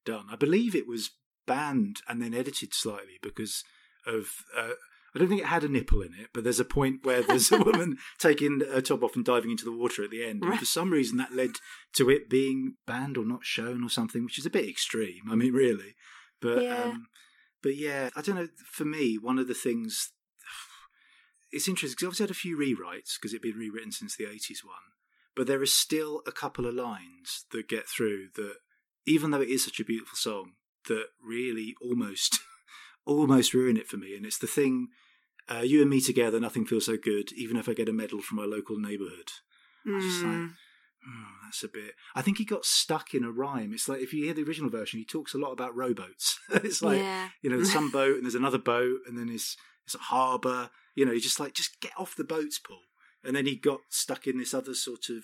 [0.06, 0.26] done.
[0.32, 1.12] I believe it was
[1.48, 3.64] banned and then edited slightly because
[4.06, 4.30] of.
[4.58, 4.72] Uh,
[5.14, 7.52] I don't think it had a nipple in it, but there's a point where there's
[7.52, 10.42] a woman taking her top off and diving into the water at the end.
[10.42, 11.50] And for some reason, that led
[11.98, 15.24] to it being banned or not shown or something, which is a bit extreme.
[15.30, 15.96] I mean, really.
[16.42, 16.84] But Yeah.
[16.84, 17.08] um,
[17.62, 18.48] but yeah, I don't know.
[18.66, 20.12] For me, one of the things
[21.52, 24.64] it's interesting because I've had a few rewrites because it'd been rewritten since the '80s
[24.64, 24.94] one,
[25.36, 28.56] but there is still a couple of lines that get through that,
[29.06, 30.54] even though it is such a beautiful song,
[30.88, 32.40] that really almost
[33.06, 34.16] almost ruin it for me.
[34.16, 34.90] And it's the thing.
[35.50, 37.34] Uh, you and me together, nothing feels so good.
[37.34, 39.32] Even if I get a medal from my local neighbourhood,
[39.86, 40.50] I just like,
[41.08, 41.96] mm, Oh, that's a bit.
[42.16, 43.74] I think he got stuck in a rhyme.
[43.74, 46.40] It's like if you hear the original version, he talks a lot about rowboats.
[46.50, 47.30] it's like yeah.
[47.42, 50.70] you know, there's some boat and there's another boat, and then there's it's a harbour.
[50.96, 52.82] You know, he's just like just get off the boats, Paul.
[53.24, 55.24] And then he got stuck in this other sort of.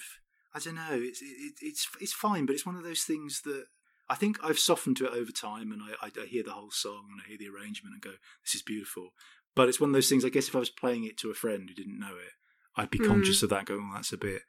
[0.53, 0.85] I don't know.
[0.91, 3.65] It's it, it's it's fine, but it's one of those things that
[4.09, 6.71] I think I've softened to it over time, and I, I I hear the whole
[6.71, 8.13] song and I hear the arrangement and go,
[8.43, 9.09] this is beautiful.
[9.55, 10.23] But it's one of those things.
[10.23, 12.33] I guess if I was playing it to a friend who didn't know it,
[12.75, 13.07] I'd be Mm.
[13.07, 13.65] conscious of that.
[13.65, 14.43] Going, oh, that's a bit,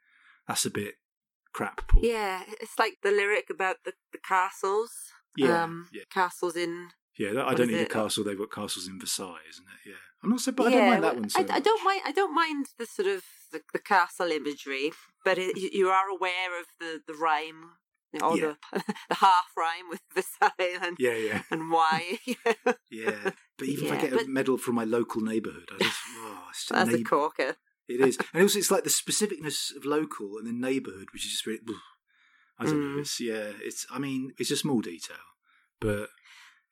[0.47, 0.95] that's a bit
[1.53, 2.01] crap, Paul.
[2.03, 4.91] Yeah, it's like the lyric about the, the castles.
[5.37, 6.03] Yeah, um, yeah.
[6.11, 6.89] castles in.
[7.17, 8.23] Yeah, that, I don't need a castle.
[8.23, 9.89] They've got castles in Versailles, isn't it?
[9.89, 11.29] Yeah, I'm not so, but I don't mind that one.
[11.29, 12.01] So I, I don't mind.
[12.05, 14.91] I don't mind the sort of the, the castle imagery,
[15.25, 17.71] but it, you, you are aware of the the rhyme
[18.23, 18.53] or Yeah.
[18.73, 22.19] the the half rhyme with Versailles and Yeah, yeah, and why.
[22.89, 23.31] yeah.
[23.57, 26.45] But even if I Yeah, get a medal from my local neighbourhood, I just oh,
[26.49, 27.55] it's just That's a corker.
[27.89, 31.31] It is, and also it's like the specificness of local and the neighbourhood, which is
[31.31, 31.59] just really.
[32.59, 32.97] I don't know.
[32.97, 33.01] Mm.
[33.01, 33.51] It's yeah.
[33.61, 35.17] It's I mean, it's a small detail,
[35.81, 36.09] but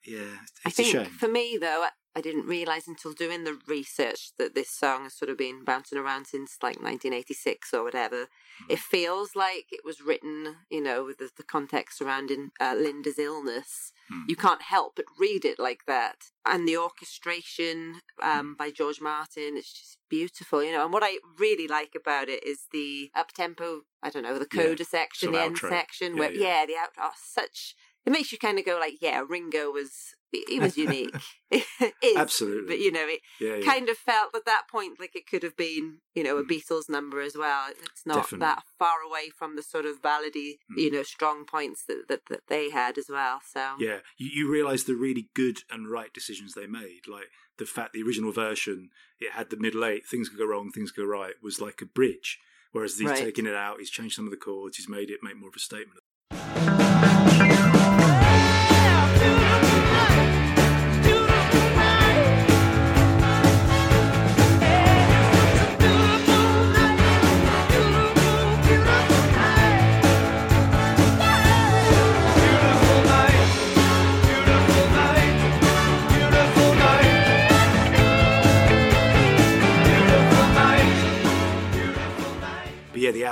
[0.06, 1.12] yeah, I it's think a shame.
[1.12, 1.86] for me though,
[2.18, 5.96] I didn't realize until doing the research that this song has sort of been bouncing
[5.98, 8.26] around since like 1986 or whatever.
[8.58, 8.72] Hmm.
[8.72, 13.20] It feels like it was written, you know, with the, the context surrounding uh, Linda's
[13.20, 13.92] illness.
[14.10, 14.22] Hmm.
[14.26, 16.16] You can't help but read it like that.
[16.44, 20.82] And the orchestration um, by George Martin, it's just beautiful, you know.
[20.82, 24.48] And what I really like about it is the up tempo, I don't know, the
[24.52, 26.60] Yeah, coda section, sort the of end section, Yeah, where, yeah.
[26.62, 27.76] yeah, the outro, oh, such.
[28.04, 31.14] It makes you kind of go like, yeah, Ringo was he was unique.
[31.50, 32.66] Is, Absolutely.
[32.66, 33.64] but you know, it Yeah, yeah.
[33.64, 36.88] kind of felt at that point like it could have been, you know, a Beatles
[36.90, 37.70] number as well.
[37.70, 38.20] It's not Mm.
[38.22, 38.38] Definitely.
[38.46, 40.76] that far away from the sort of ballady, Mm.
[40.82, 43.40] you know, strong points that, that that they had as well.
[43.50, 47.08] So Yeah, you, you realise the really good and right decisions they made.
[47.08, 50.70] Like the fact the original version, it had the middle eight, things could go wrong,
[50.70, 52.38] things could go right, was like a bridge.
[52.72, 53.18] Whereas he's Right.
[53.18, 55.56] taken it out, he's changed some of the chords, he's made it make more of
[55.56, 56.00] a statement.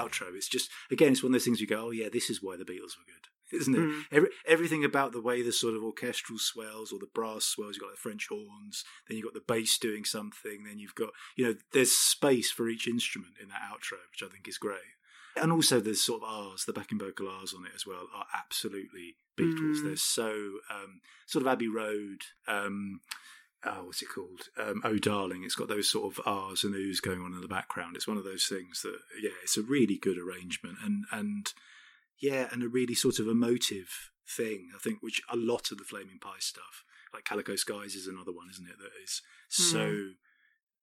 [0.07, 2.43] Outro, it's just, again, it's one of those things you go, oh yeah, this is
[2.43, 3.79] why the Beatles were good, isn't it?
[3.79, 4.03] Mm.
[4.13, 7.83] Every, everything about the way the sort of orchestral swells or the brass swells, you've
[7.83, 11.45] got the French horns, then you've got the bass doing something, then you've got, you
[11.45, 14.95] know, there's space for each instrument in that outro, which I think is great.
[15.41, 18.27] And also the sort of R's, the backing vocal R's on it as well are
[18.35, 19.81] absolutely Beatles.
[19.81, 19.85] Mm.
[19.85, 20.31] They're so
[20.71, 22.23] um, sort of Abbey Road.
[22.49, 23.01] Um,
[23.67, 24.49] oh, what's it called?
[24.59, 25.45] Um, oh, darling.
[25.45, 27.97] It's got those sort of R's and O's going on in the background.
[27.97, 31.53] It's one of those things that, yeah, it's a really good arrangement and and
[32.21, 34.71] yeah, and a really sort of emotive thing.
[34.75, 38.33] I think which a lot of the Flaming Pie stuff, like Calico Skies, is another
[38.33, 38.79] one, isn't it?
[38.79, 40.11] That is so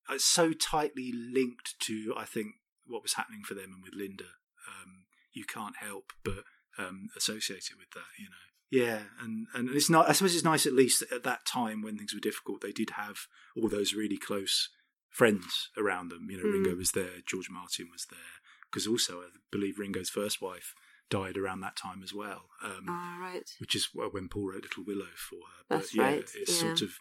[0.10, 4.36] uh, so tightly linked to I think what was happening for them and with Linda.
[4.68, 6.44] Um, you can't help but
[6.78, 8.53] um, associate it with that, you know.
[8.74, 10.10] Yeah, and and it's not.
[10.10, 12.90] I suppose it's nice at least at that time when things were difficult, they did
[12.92, 13.18] have
[13.56, 14.70] all those really close
[15.12, 16.28] friends around them.
[16.30, 16.54] You know, Mm.
[16.54, 18.34] Ringo was there, George Martin was there,
[18.72, 20.74] because also I believe Ringo's first wife
[21.12, 22.50] died around that time as well.
[22.64, 23.48] Um, all right.
[23.60, 25.64] which is when Paul wrote Little Willow for her.
[25.70, 26.68] That's but yeah, right, it's yeah.
[26.68, 26.92] sort of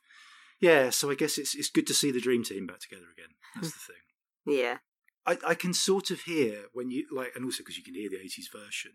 [0.60, 0.90] yeah.
[0.90, 3.32] So I guess it's it's good to see the dream team back together again.
[3.54, 3.96] That's the thing.
[4.44, 4.78] Yeah.
[5.24, 8.10] I, I can sort of hear when you like, and also because you can hear
[8.10, 8.90] the '80s version,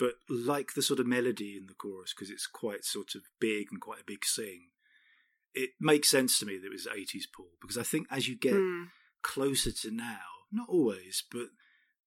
[0.00, 3.68] but like the sort of melody in the chorus because it's quite sort of big
[3.70, 4.70] and quite a big sing.
[5.54, 8.36] It makes sense to me that it was '80s Paul because I think as you
[8.36, 8.88] get Mm.
[9.22, 11.48] closer to now, not always, but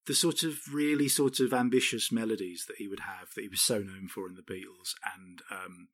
[0.07, 3.61] the sort of really sort of ambitious melodies that he would have that he was
[3.61, 5.87] so known for in the Beatles and um,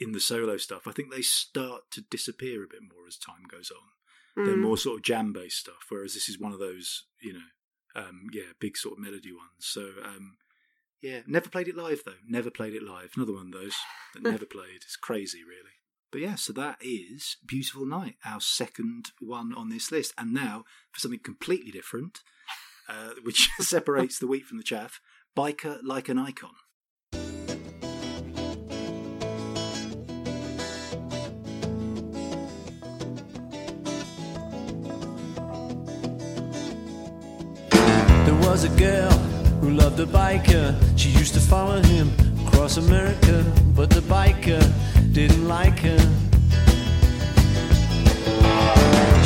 [0.00, 3.44] in the solo stuff, I think they start to disappear a bit more as time
[3.46, 4.44] goes on.
[4.44, 4.60] They're Mm.
[4.60, 7.48] more sort of jam based stuff, whereas this is one of those, you know,
[7.94, 9.60] um, yeah, big sort of melody ones.
[9.60, 10.36] So, um,
[11.04, 12.12] yeah, never played it live though.
[12.26, 13.10] Never played it live.
[13.14, 13.74] Another one of those
[14.14, 14.76] that never played.
[14.76, 15.74] It's crazy, really.
[16.10, 20.14] But yeah, so that is Beautiful Night, our second one on this list.
[20.16, 22.20] And now for something completely different,
[22.88, 24.98] uh, which separates the wheat from the chaff
[25.36, 26.54] Biker Like an Icon.
[38.24, 39.23] There was a girl
[39.64, 40.76] who loved a biker.
[40.94, 42.12] She used to follow him
[42.46, 43.42] across America,
[43.74, 44.62] but the biker
[45.14, 46.02] didn't like her.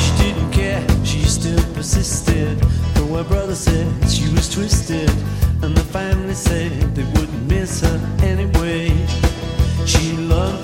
[0.03, 2.57] She didn't care, she still persisted.
[2.93, 5.11] Though her brother said she was twisted,
[5.61, 8.95] and the family said they wouldn't miss her anyway.
[9.85, 10.58] She loved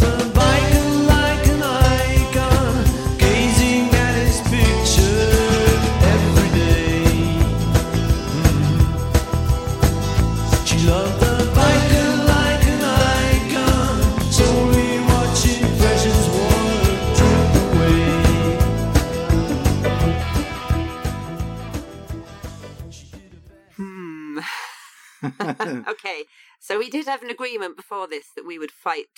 [26.65, 29.15] so we did have an agreement before this that we would fight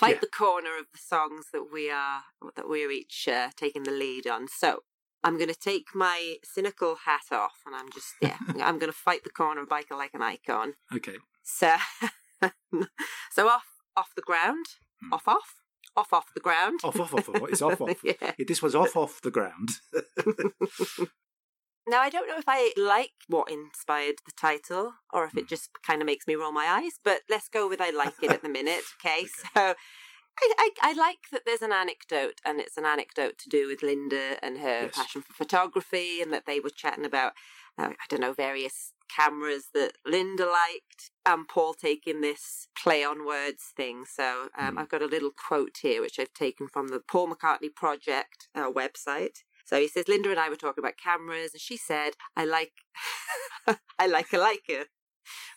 [0.00, 0.20] fight Yeah.
[0.26, 2.20] the corner of the songs that we are
[2.56, 4.42] that we're each uh, taking the lead on.
[4.48, 4.68] So
[5.24, 8.98] I'm going to take my cynical hat off, and I'm just yeah, I'm going to
[9.06, 10.74] fight the corner of biker like an icon.
[10.94, 11.16] okay.
[11.42, 11.74] So
[13.36, 14.66] so off off the ground,
[15.00, 15.12] Hmm.
[15.12, 15.50] off off
[15.96, 16.80] off off the ground.
[16.84, 17.48] Off, off, off, off.
[17.48, 18.00] It's off, off.
[18.04, 18.12] yeah.
[18.38, 19.70] Yeah, This was off, off the ground.
[21.88, 25.38] Now, I don't know if I like what inspired the title or if Hmm.
[25.40, 28.14] it just kind of makes me roll my eyes, but let's go with I like
[28.22, 28.82] it at the minute.
[29.04, 29.26] Okay.
[29.26, 29.74] So
[30.38, 33.82] I, I, I like that there's an anecdote, and it's an anecdote to do with
[33.82, 34.94] Linda and her Yes.
[34.94, 37.32] passion for photography, and that they were chatting about,
[37.78, 43.24] uh, I don't know, various cameras that Linda liked, and Paul taking this play on
[43.24, 44.04] words thing.
[44.06, 44.78] So um, Hmm.
[44.78, 48.70] I've got a little quote here, which I've taken from the Paul McCartney Project uh,
[48.70, 49.38] website.
[49.66, 52.72] So he says, Linda and I were talking about cameras, and she said, I like,
[53.98, 54.84] I like a Leica,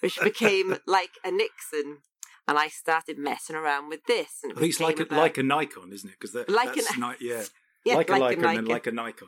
[0.02, 2.00] which became like a Nixon.
[2.48, 4.40] And I started messing around with this.
[4.42, 6.16] And it I think it's like a, about- like a Nikon, isn't it?
[6.20, 7.44] Because Like that's an- ni- yeah,
[7.86, 8.66] yeah, like a like a and Nikon.
[8.66, 9.28] like a Nikon.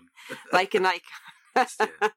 [0.51, 1.01] like a Nikon.
[1.55, 1.65] yeah.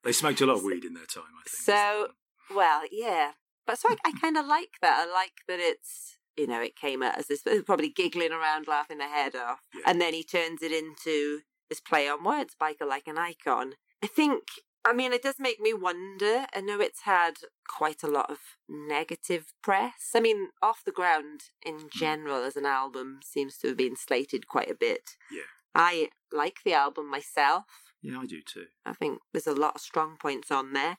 [0.02, 1.62] They smoked a lot of weed in their time, I think.
[1.62, 2.08] So-
[2.54, 3.32] Well, yeah.
[3.66, 5.06] But so I, I kind of like that.
[5.06, 8.98] I like that it's, you know, it came out as this, probably giggling around, laughing
[8.98, 9.60] their head off.
[9.74, 9.82] Yeah.
[9.86, 13.74] And then he turns it into this play on words, biker like an icon.
[14.02, 14.42] I think,
[14.84, 16.46] I mean, it does make me wonder.
[16.54, 17.34] I know it's had
[17.68, 20.10] quite a lot of negative press.
[20.14, 21.70] I mean, Off the Ground Hmm.
[21.70, 25.10] in general as an album seems to have been slated quite a bit.
[25.30, 25.42] Yeah.
[25.74, 27.64] I like the album myself.
[28.02, 28.66] Yeah, I do too.
[28.84, 30.96] I think there's a lot of strong points on there.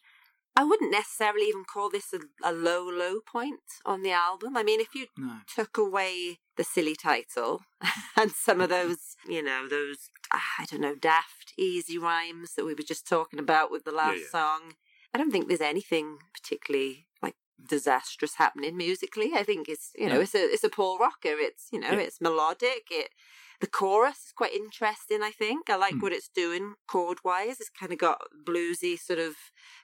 [0.58, 4.56] I wouldn't necessarily even call this a, a low, low point on the album.
[4.56, 5.40] I mean, if you No.
[5.54, 7.64] took away the silly title
[8.16, 12.64] and some of those, you know, those, ah, I don't know, daft, easy rhymes that
[12.66, 14.30] we were just talking about with the last yeah.
[14.32, 14.76] song,
[15.14, 17.36] I don't think there's anything particularly like
[17.70, 19.32] disastrous happening musically.
[19.36, 20.22] I think it's, you know, No.
[20.22, 21.36] it's a it's a Paul Rocker.
[21.38, 22.00] It's, you know, Yeah.
[22.00, 22.88] it's melodic.
[22.92, 23.10] It
[23.62, 25.70] the chorus is quite interesting, I think.
[25.70, 26.00] I like Hmm.
[26.02, 27.60] what it's doing chord wise.
[27.60, 29.36] It's kind of got bluesy sort of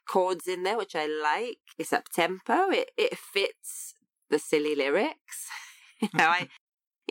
[0.08, 1.60] chords in there, which I like.
[1.78, 2.70] It's up tempo.
[2.72, 3.96] It it fits
[4.30, 5.50] the silly lyrics.
[6.02, 6.48] you know, I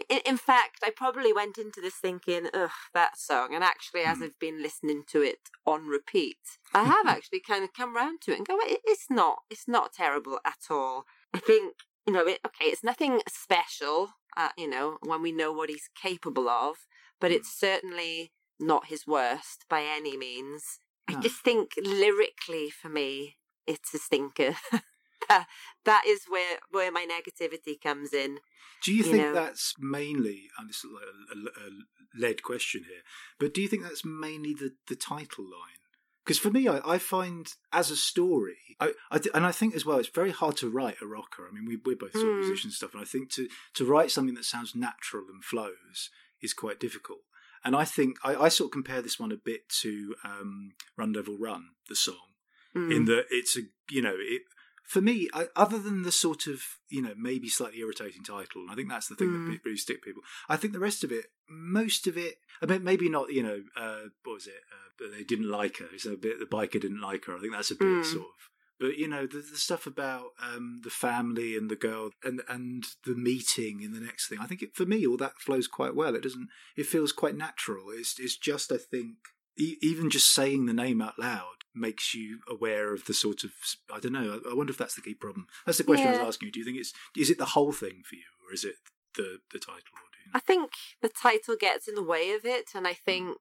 [0.08, 3.54] in, in fact, I probably went into this thinking, ugh, that song.
[3.54, 4.22] And actually, as Hmm.
[4.22, 6.38] I've been listening to it on repeat,
[6.74, 9.92] I have actually kind of come round to it and go, it's not, it's not
[9.92, 11.04] terrible at all.
[11.34, 11.74] I think,
[12.06, 15.88] you know, it, okay, it's nothing special, uh, you know, when we know what he's
[16.00, 16.76] capable of,
[17.20, 20.78] but it's certainly not his worst by any means.
[21.08, 24.54] I just think lyrically for me, it's a stinker.
[25.28, 25.46] that,
[25.84, 28.38] that is where, where my negativity comes in.
[28.82, 29.34] Do you you think know.
[29.34, 31.02] that's mainly, and this is like
[31.34, 31.70] a, a, a
[32.14, 33.02] lead question here,
[33.38, 35.79] but do you think that's mainly the, the title line?
[36.30, 39.74] Because for me, I, I find as a story, I, I th- and I think
[39.74, 41.42] as well, it's very hard to write a rocker.
[41.48, 42.38] I mean, we, we're both sort of Mm.
[42.38, 46.08] musicians and stuff, and I think to, to write something that sounds natural and flows
[46.40, 47.22] is quite difficult.
[47.64, 51.10] And I think I, I sort of compare this one a bit to um, Run
[51.12, 52.28] Devil Run, the song,
[52.76, 52.94] Mm.
[52.94, 54.42] in that it's a you know it
[54.90, 58.70] for me I, other than the sort of you know maybe slightly irritating title and
[58.72, 59.46] i think that's the thing Mm.
[59.46, 62.82] that really stick people i think the rest of it most of it i mean
[62.84, 66.16] maybe not you know uh what was it uh, they didn't like her it's a
[66.26, 68.04] bit the biker didn't like her i think that's a bit Mm.
[68.04, 68.40] sort of
[68.80, 72.84] but you know the, the stuff about um, the family and the girl and and
[73.04, 75.94] the meeting in the next thing i think it, for me all that flows quite
[75.94, 79.16] well it doesn't it feels quite natural it's it's just i think
[79.58, 83.50] e- even just saying the name out loud makes you aware of the sort of
[83.92, 84.40] I don't know.
[84.46, 85.46] I, I wonder if that's the key problem.
[85.66, 86.52] That's the question I was asking you.
[86.52, 88.74] Do you think it's is it the whole thing for you, or is it
[89.16, 89.94] the the title?
[89.94, 92.94] Or do you I think the title gets in the way of it, and I
[92.94, 93.36] think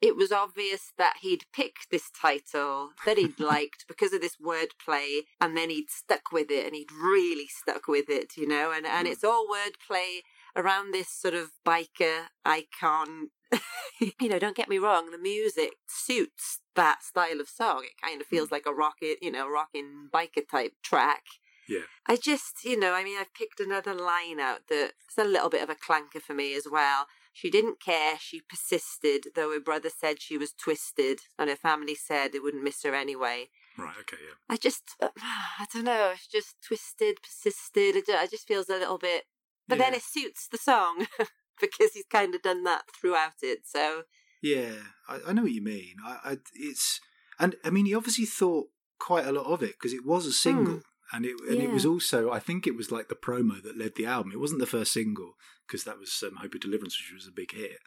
[0.00, 5.22] it was obvious that he'd picked this title that he'd liked because of this wordplay,
[5.40, 8.70] and then he'd stuck with it, and he'd really stuck with it, you know.
[8.72, 9.12] And and Mm.
[9.12, 10.20] it's all wordplay
[10.56, 13.30] around this sort of biker icon.
[14.20, 17.84] you know, don't get me wrong, the music suits that style of song.
[17.84, 21.24] It kind of feels like a rocket, you know, rocking biker type track.
[21.68, 21.82] Yeah.
[22.06, 25.62] I just, you know, I mean, I've picked another line out that's a little bit
[25.62, 27.06] of a clanker for me as well.
[27.32, 28.16] She didn't care.
[28.18, 32.64] She persisted, though her brother said she was twisted, and her family said they wouldn't
[32.64, 33.50] miss her anyway.
[33.76, 33.94] Right.
[34.00, 34.16] Okay.
[34.20, 34.34] Yeah.
[34.48, 36.12] I just, uh, I don't know.
[36.14, 37.96] It's just twisted, persisted.
[37.96, 39.24] It, just feels a little bit.
[39.68, 41.06] But then it suits the song
[41.60, 43.60] because he's kind of done that throughout it.
[43.64, 44.02] So
[44.42, 44.72] Yeah,
[45.08, 45.96] I, I know what you mean.
[46.04, 47.00] I, I it's
[47.38, 48.68] and I mean he obviously thought
[48.98, 50.82] quite a lot of it because it was a single.
[51.10, 51.90] And it and it was Hmm.
[51.90, 54.32] Also, I think it was like the promo that led the album.
[54.32, 57.32] It wasn't the first single because that was um, "Hope of Deliverance," which was a
[57.32, 57.78] big hit.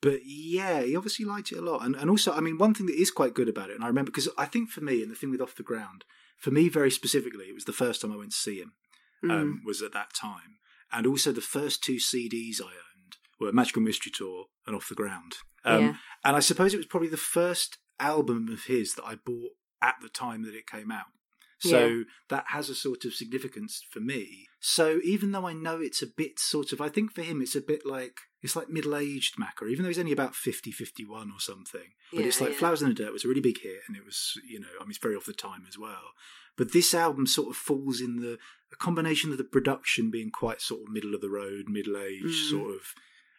[0.00, 1.84] But yeah, he obviously liked it a lot.
[1.84, 3.88] And and also, I mean, one thing that is quite good about it, and I
[3.88, 6.04] remember because I think for me, and the thing with Off the Ground,
[6.38, 8.72] for me very specifically, it was the first time I went to see him
[9.24, 10.58] mm, um, was at that time,
[10.90, 12.91] and also the first two CDs I owned
[13.42, 15.32] were Magical Mystery Tour and Off the Ground.
[15.64, 15.94] Um, Yeah.
[16.24, 19.96] And I suppose it was probably the first album of his that I bought at
[20.02, 21.06] the time that it came out.
[21.58, 22.02] So Yeah.
[22.28, 24.48] that has a sort of significance for me.
[24.60, 27.54] So even though I know it's a bit sort of, I think for him it's
[27.54, 31.30] a bit like, it's like middle aged Macca, even though he's only about 50, 51
[31.30, 31.94] or something.
[32.12, 32.56] But it's like yeah.
[32.58, 34.82] Flowers in the Dirt was a really big hit and it was, you know, I
[34.82, 36.12] mean, it's very off the time as well.
[36.56, 38.38] But this album sort of falls in the
[38.72, 42.24] a combination of the production being quite sort of middle of the road, middle aged,
[42.24, 42.50] Mm.
[42.50, 42.94] sort of,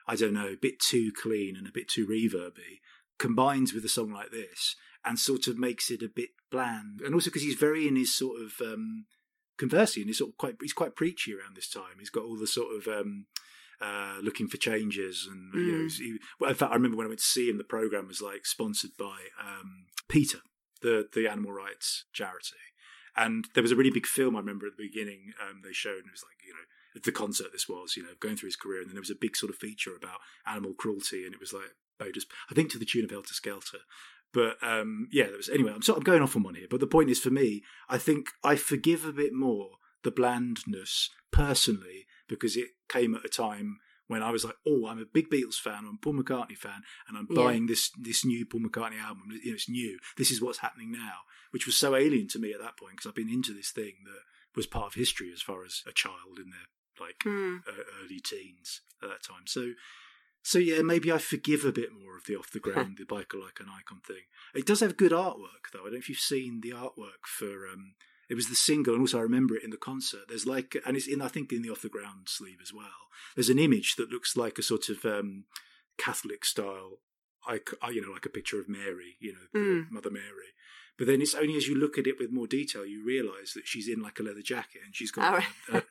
[0.07, 2.79] I don't know, a bit too clean and a bit too reverby,
[3.17, 4.75] combines with a song like this
[5.05, 7.01] and sort of makes it a bit bland.
[7.03, 9.05] And also because he's very in his sort of, um,
[9.57, 11.99] conversely, and he's sort of quite, he's quite preachy around this time.
[11.99, 13.25] He's got all the sort of, um,
[13.81, 15.97] uh, looking for changes, and you know, Mm.
[15.97, 18.21] he, well, in fact, I remember when I went to see him, the program was
[18.21, 20.39] like sponsored by um, PETA,
[20.81, 22.55] the the animal rights charity,
[23.17, 25.33] and there was a really big film I remember at the beginning.
[25.41, 26.63] Um, they showed, and it was like you know
[27.03, 27.51] the concert.
[27.51, 29.49] This was you know going through his career, and then there was a big sort
[29.51, 33.05] of feature about animal cruelty, and it was like Bodas, I think to the tune
[33.05, 33.79] of Helter Skelter.
[34.33, 35.71] But um, yeah, there was anyway.
[35.73, 37.97] I'm sort of going off on one here, but the point is for me, I
[37.97, 39.71] think I forgive a bit more
[40.03, 44.99] the blandness personally because it came at a time when I was like, oh, I'm
[44.99, 47.35] a big Beatles fan, I'm a Paul McCartney fan, and I'm Yeah.
[47.43, 49.29] buying this this new Paul McCartney album.
[49.31, 49.99] You know, it's new.
[50.17, 51.19] This is what's happening now,
[51.51, 53.93] which was so alien to me at that point because I've been into this thing
[54.05, 54.21] that
[54.55, 56.67] was part of history as far as a child in their
[56.99, 57.59] like uh,
[58.03, 59.45] early teens at that time.
[59.45, 59.71] So,
[60.41, 63.41] so yeah, maybe I forgive a bit more of the off the ground, the biker
[63.41, 64.23] like an icon thing.
[64.55, 65.79] It does have good artwork though.
[65.81, 67.67] I don't know if you've seen the artwork for.
[67.67, 67.95] Um,
[68.29, 70.21] it was the single, and also I remember it in the concert.
[70.29, 73.09] There's like, and it's in I think in the off the ground sleeve as well.
[73.35, 75.43] There's an image that looks like a sort of um,
[75.97, 76.99] Catholic style,
[77.53, 79.91] ic- uh, you know, like a picture of Mary, you know, Mm.
[79.91, 80.52] Mother Mary.
[80.97, 83.65] But then it's only as you look at it with more detail you realise that
[83.67, 85.43] she's in like a leather jacket and she's got, right.
[85.71, 85.81] uh,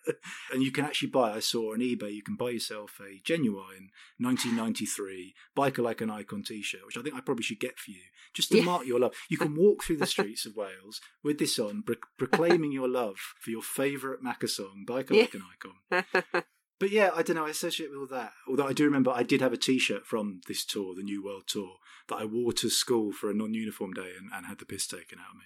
[0.52, 1.32] and you can actually buy.
[1.32, 6.42] I saw on eBay you can buy yourself a genuine 1993 biker like an icon
[6.42, 8.00] T-shirt, which I think I probably should get for you
[8.34, 8.64] just to Yeah.
[8.64, 9.14] mark your love.
[9.28, 13.16] You can walk through the streets of Wales with this on, pro- proclaiming your love
[13.40, 15.22] for your favourite Macca song, biker Yeah.
[15.22, 16.42] like an icon.
[16.82, 17.46] But yeah, I don't know.
[17.46, 18.32] I associate with all that.
[18.48, 21.44] Although I do remember I did have a T-shirt from this tour, the New World
[21.46, 21.76] Tour,
[22.08, 25.20] that I wore to school for a non-uniform day and, and had the piss taken
[25.20, 25.44] out of me.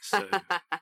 [0.00, 0.28] So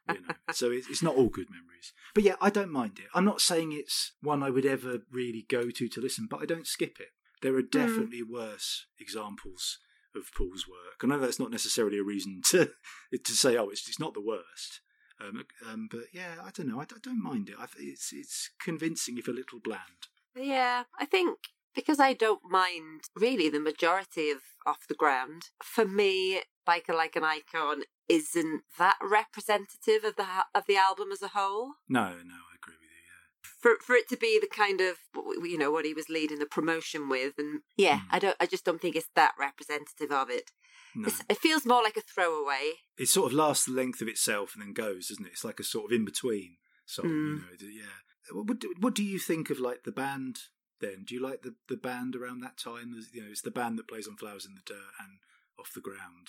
[0.15, 1.95] you know, so it's, it's not all good memories.
[2.15, 3.07] But yeah, I don't mind it.
[3.15, 6.45] I'm not saying it's one I would ever really go to to listen, but I
[6.45, 7.09] don't skip it.
[7.41, 7.69] There are hmm.
[7.71, 9.79] definitely worse examples
[10.15, 11.01] of Paul's work.
[11.03, 12.69] I know that's not necessarily a reason to
[13.13, 14.81] to say, oh, it's it's not the worst.
[15.21, 16.81] Um, um, but yeah, I don't know.
[16.81, 17.57] I, I don't mind it.
[17.59, 20.09] I, it's it's convincing if a little bland.
[20.37, 21.39] Yeah, I think
[21.75, 25.51] because I don't mind really the majority of off the ground.
[25.63, 31.23] For me, Biker Like an Icon isn't that representative of the of the album as
[31.23, 31.75] a whole.
[31.89, 33.05] No, no, I agree with you.
[33.07, 33.51] Yeah.
[33.65, 34.97] For for it to be the kind of
[35.43, 38.07] you know what he was leading the promotion with, and yeah, Mm.
[38.11, 40.51] I don't, I just don't think it's that representative of it.
[40.95, 41.09] No.
[41.09, 42.65] It's, it feels more like a throwaway.
[42.99, 45.33] it sort of lasts the length of itself and then goes, doesn't it?
[45.33, 46.51] It's like a sort of in between
[46.85, 47.39] song, you Mm.
[47.41, 47.69] know.
[47.83, 47.99] Yeah.
[48.43, 50.35] What do, what do you think of like the band?
[50.81, 52.89] Then do you like the the band around that time?
[53.15, 55.13] You know, it's the band that plays on Flowers in the Dirt and
[55.59, 56.27] Off the Ground.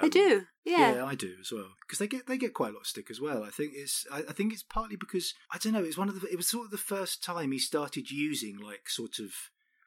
[0.00, 1.04] I Um, do, yeah.
[1.04, 3.20] I do as well because they get they get quite a lot of stick as
[3.20, 3.42] well.
[3.44, 5.84] I think it's I, I think it's partly because I don't know.
[5.84, 8.88] It's one of the it was sort of the first time he started using like
[8.88, 9.30] sort of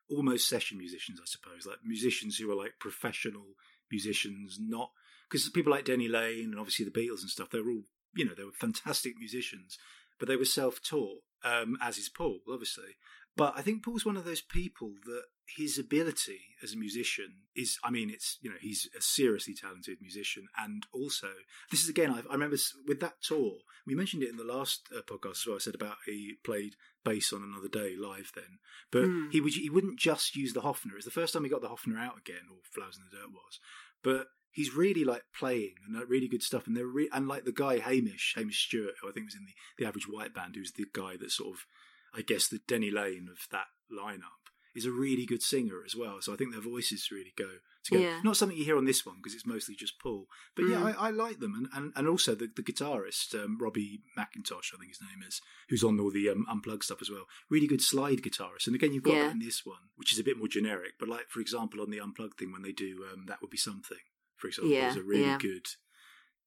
[0.09, 3.55] almost session musicians, I suppose, like musicians who are like professional
[3.91, 4.91] musicians, not
[5.29, 7.49] because people like Denny Laine and obviously the Beatles and stuff.
[7.49, 7.83] They were all
[8.15, 9.77] you know they were fantastic musicians,
[10.19, 12.95] but they were self taught, um, as is Paul, obviously.
[13.35, 15.23] But I think Paul's one of those people that
[15.55, 19.97] his ability as a musician is, I mean, it's, you know, he's a seriously talented
[20.01, 20.47] musician.
[20.57, 21.29] And also,
[21.71, 23.53] this is again, I, I remember with that tour,
[23.85, 25.55] we mentioned it in the last uh, podcast as well.
[25.55, 26.75] I said about he played
[27.05, 28.59] bass on Another Day live then.
[28.91, 29.31] But Mm.
[29.31, 30.91] he, would, he wouldn't just use the Hofner.
[30.91, 33.15] It was the first time he got the Hofner out again, or Flowers in the
[33.17, 33.59] Dirt was.
[34.03, 36.67] But he's really like playing and like, really good stuff.
[36.67, 39.45] And they're re- and like the guy Hamish, Hamish Stewart, who I think was in
[39.45, 41.65] the, the Average White Band, who's the guy that sort of
[42.13, 44.46] I guess the Denny Laine of that lineup
[44.77, 46.17] is a really good singer as well.
[46.21, 47.49] So I think their voices really go
[47.83, 48.03] together.
[48.05, 48.21] Yeah.
[48.23, 50.95] Not something you hear on this one because it's mostly just Paul, but yeah, Mm.
[50.97, 54.77] I, I like them, and and, and also the, the guitarist um, Robbie McIntosh, I
[54.77, 57.25] think his name is, who's on all the um, unplugged stuff as well.
[57.49, 59.23] Really good slide guitarist, and again you've got Yeah.
[59.23, 60.93] that in this one, which is a bit more generic.
[60.99, 63.57] But like for example on the unplugged thing when they do um, that would be
[63.57, 64.03] something,
[64.37, 65.37] for example, Yeah, is a really yeah.
[65.39, 65.65] good.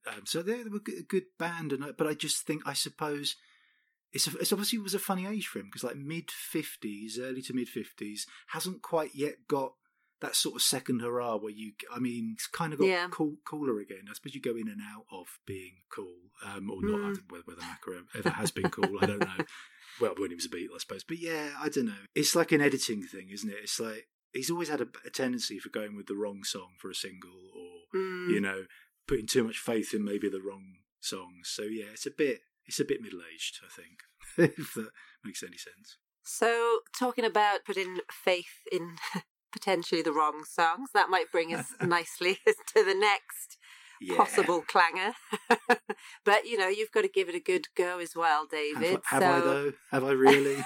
[0.07, 3.37] Um, so they were a good band, and I- but I just think I suppose
[4.13, 7.43] it's, a, it's obviously was a funny age for him because like mid fifties, early
[7.43, 9.73] to mid fifties, hasn't quite yet got
[10.21, 13.09] that sort of second hurrah where you, I mean, it's kind of got Yeah.
[13.11, 14.03] cool, cooler again.
[14.11, 17.01] I suppose you go in and out of being cool, um, or not.
[17.17, 17.31] Mm.
[17.31, 19.45] whether, whether Macca ever has been cool, I don't know.
[20.01, 21.05] Well, when he was a Beatle, I suppose.
[21.05, 22.05] But yeah, I don't know.
[22.15, 23.57] It's like an editing thing, isn't it?
[23.63, 26.89] It's like he's always had a, a tendency for going with the wrong song for
[26.91, 28.31] a single, or Mm.
[28.31, 28.65] you know,
[29.09, 31.51] putting too much faith in maybe the wrong songs.
[31.53, 34.91] So yeah, it's a bit it's a bit middle aged, I think, if that
[35.25, 35.99] makes any sense.
[36.23, 38.97] So, talking about putting faith in
[39.53, 43.57] potentially the wrong songs, that might bring us nicely to the next
[44.01, 44.17] Yeah.
[44.17, 45.13] possible clanger.
[46.25, 49.01] but you know, you've got to give it a good go as well, Have, David.
[49.05, 49.73] have so, I though?
[49.91, 50.57] Have I really?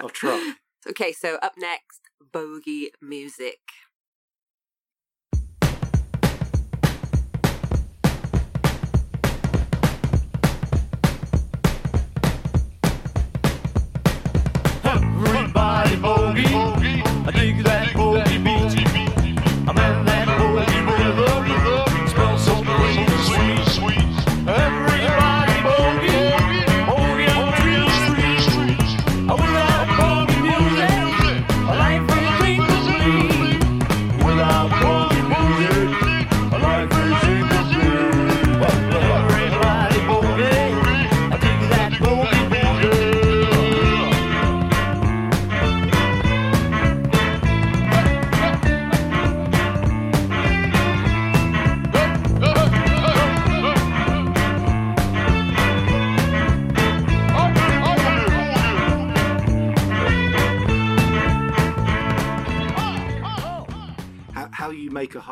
[0.00, 0.54] I'll try.
[0.88, 2.00] Okay, so up next,
[2.32, 3.58] bogey music.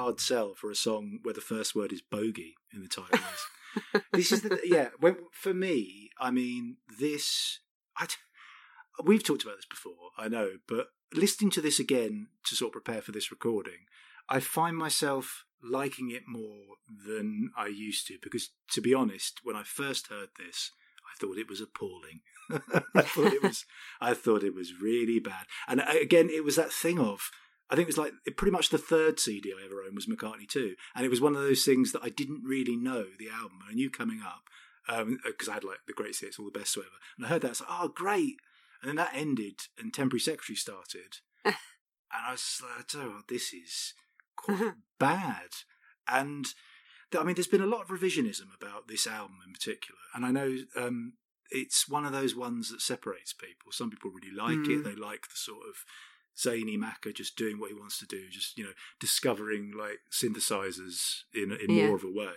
[0.04, 3.18] Hard sell for a song where the first word is bogey in the title
[4.12, 4.88] this is the yeah.
[5.00, 7.60] When, for me, I mean this.
[7.96, 8.06] I,
[9.02, 12.84] we've talked about this before, I know, but listening to this again to sort of
[12.84, 13.86] prepare for this recording,
[14.28, 16.76] I find myself liking it more
[17.06, 18.18] than I used to.
[18.22, 20.70] Because to be honest, when I first heard this,
[21.04, 22.20] I thought it was appalling.
[22.94, 23.64] I thought it was.
[24.00, 25.46] I thought it was really bad.
[25.66, 27.30] And uh, again, it was that thing of.
[27.70, 30.48] I think it was like pretty much the third CD I ever owned was McCartney
[30.48, 30.74] 2.
[30.94, 33.58] And it was one of those things that I didn't really know the album.
[33.68, 34.42] I knew coming up
[35.24, 36.96] because I had like the greatest hits, all the best, whatever.
[37.16, 38.36] And I heard that, I was like, oh, great.
[38.82, 41.18] And then that ended and Temporary Secretary started.
[41.44, 41.54] and
[42.12, 43.94] I was like, oh, this is
[44.36, 45.48] quite bad.
[46.06, 46.44] And
[47.10, 50.00] th- I mean, there's been a lot of revisionism about this album in particular.
[50.14, 51.14] And I know um,
[51.50, 53.72] it's one of those ones that separates people.
[53.72, 54.84] Some people really like it, Mm.
[54.84, 55.76] they like the sort of
[56.38, 61.22] zany Macca just doing what he wants to do, just you know, discovering like synthesizers
[61.34, 61.86] in in Yeah.
[61.86, 62.34] more of a way,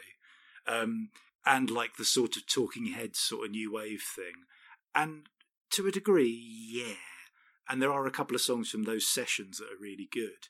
[0.67, 1.09] um,
[1.45, 4.45] and like the sort of Talking Heads sort of new wave thing,
[4.93, 5.29] and
[5.71, 6.29] to a degree,
[6.71, 6.95] yeah.
[7.69, 10.47] And there are a couple of songs from those sessions that are really good,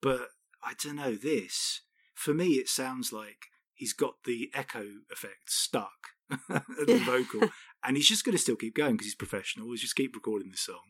[0.00, 0.30] but
[0.62, 1.82] I don't know this.
[2.14, 6.08] For me, it sounds like he's got the echo effect stuck
[6.50, 7.50] at the vocal,
[7.84, 9.70] and he's just going to still keep going because he's professional.
[9.70, 10.80] He's just keep recording the song.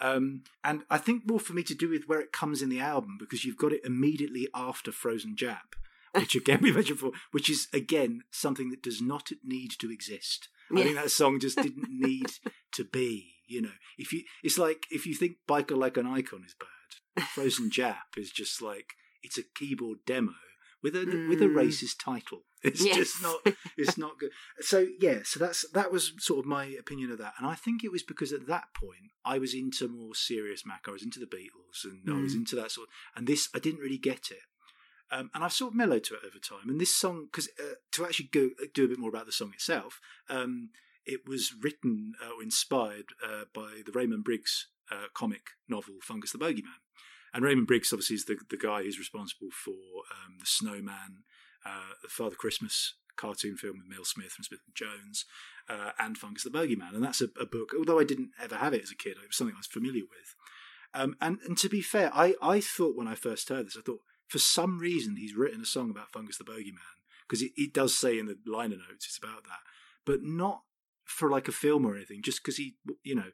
[0.00, 2.80] Um, and I think more for me to do with where it comes in the
[2.80, 5.74] album because you've got it immediately after Frozen Jap,
[6.14, 10.48] which again we mentioned before, which is again something that does not need to exist.
[10.72, 10.84] I Yeah.
[10.84, 12.32] think that song just didn't need
[12.72, 13.34] to be.
[13.46, 17.24] You know, if you, it's like if you think "Biker Like an Icon" is bad,
[17.24, 20.34] Frozen Jap is just like it's a keyboard demo
[20.82, 21.54] with a with a Mm.
[21.54, 22.44] racist title.
[22.62, 22.96] It's Yes.
[22.96, 23.38] just not
[23.76, 24.32] it's not good.
[24.60, 27.82] So yeah, so that's that was sort of my opinion of that, and I think
[27.82, 30.82] it was because at that point I was into more serious Mac.
[30.86, 32.40] I was into the Beatles, and I was Mm.
[32.40, 32.88] into that sort.
[32.88, 34.42] Of, and this I didn't really get it,
[35.10, 36.68] um, and I've sort of mellowed to it over time.
[36.68, 39.52] And this song, because uh, to actually go do a bit more about the song
[39.54, 40.70] itself, um,
[41.06, 46.32] it was written uh, or inspired uh, by the Raymond Briggs uh, comic novel Fungus
[46.32, 46.80] the Bogeyman.
[47.32, 51.24] And Raymond Briggs obviously is the, the guy who's responsible for um, the Snowman,
[51.64, 55.26] uh, the Father Christmas cartoon film with Mel Smith from Smith and Jones,
[55.68, 56.94] uh, and Fungus the Bogeyman.
[56.94, 59.26] And that's a, a book, although I didn't ever have it as a kid, it
[59.26, 60.34] was something I was familiar with.
[60.92, 63.82] Um, and, and to be fair, I, I thought when I first heard this, I
[63.82, 66.96] thought for some reason he's written a song about Fungus the Bogeyman,
[67.28, 69.60] because it, it does say in the liner notes it's about that,
[70.04, 70.62] but not
[71.04, 73.30] for like a film or anything, just because he, you know,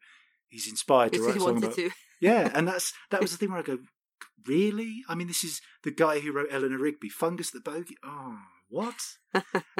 [0.48, 1.90] he's inspired to write a song about to.
[2.20, 3.78] Yeah, and that's that was the thing where I go,
[4.46, 5.02] really?
[5.08, 7.96] I mean, this is the guy who wrote Eleanor Rigby, Fungus the Bogey.
[8.04, 8.38] Oh,
[8.68, 9.00] what?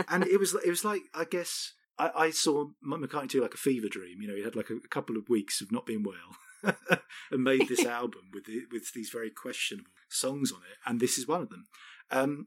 [0.09, 3.59] and it was it was like I guess I, I saw McCartney do like a
[3.59, 4.21] fever dream.
[4.21, 6.75] You know, he had like a, a couple of weeks of not being well,
[7.31, 11.19] and made this album with the, with these very questionable songs on it, and this
[11.19, 11.67] is one of them.
[12.11, 12.47] Um,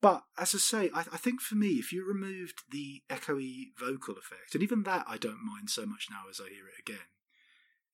[0.00, 4.16] but as I say, I, I think for me, if you removed the echoey vocal
[4.16, 7.06] effect, and even that I don't mind so much now as I hear it again,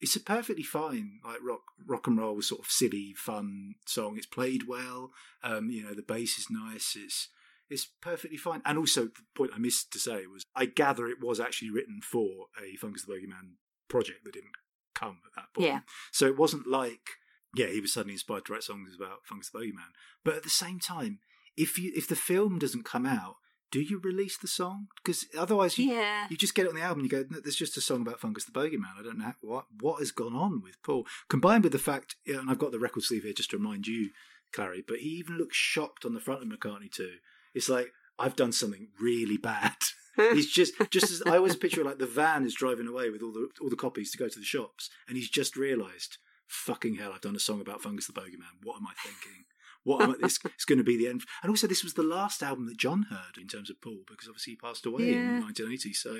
[0.00, 4.16] it's a perfectly fine like rock rock and roll was sort of silly fun song.
[4.16, 5.10] It's played well.
[5.42, 6.96] Um, you know, the bass is nice.
[6.98, 7.28] It's
[7.70, 8.62] it's perfectly fine.
[8.64, 12.00] And also, the point I missed to say was, I gather it was actually written
[12.02, 13.54] for a Fungus the Bogeyman
[13.88, 14.56] project that didn't
[14.94, 15.68] come at that point.
[15.68, 15.80] Yeah.
[16.10, 17.10] So it wasn't like,
[17.54, 19.92] yeah, he was suddenly inspired to write songs about Fungus the Bogeyman.
[20.24, 21.20] But at the same time,
[21.56, 23.36] if you if the film doesn't come out,
[23.70, 24.88] do you release the song?
[25.02, 26.26] Because otherwise, you, Yeah.
[26.30, 27.00] you just get it on the album.
[27.04, 28.98] and You go, no, there's just a song about Fungus the Bogeyman.
[28.98, 31.06] I don't know what what has gone on with Paul.
[31.28, 34.10] Combined with the fact, and I've got the record sleeve here just to remind you,
[34.52, 37.10] Clary, but he even looks shocked on the front of McCartney II.
[37.54, 39.76] It's like I've done something really bad.
[40.16, 43.22] he's just just as I always picture it like the van is driving away with
[43.22, 46.18] all the all the copies to go to the shops, and he's just realised,
[46.48, 48.58] fucking hell, I've done a song about Fungus the Bogeyman.
[48.64, 49.44] What am I thinking?
[49.84, 51.22] What I, this is going to be the end?
[51.42, 54.28] And also, this was the last album that John heard in terms of Paul because
[54.28, 55.14] obviously he passed away Yeah.
[55.36, 55.92] in 1980.
[55.94, 56.16] So,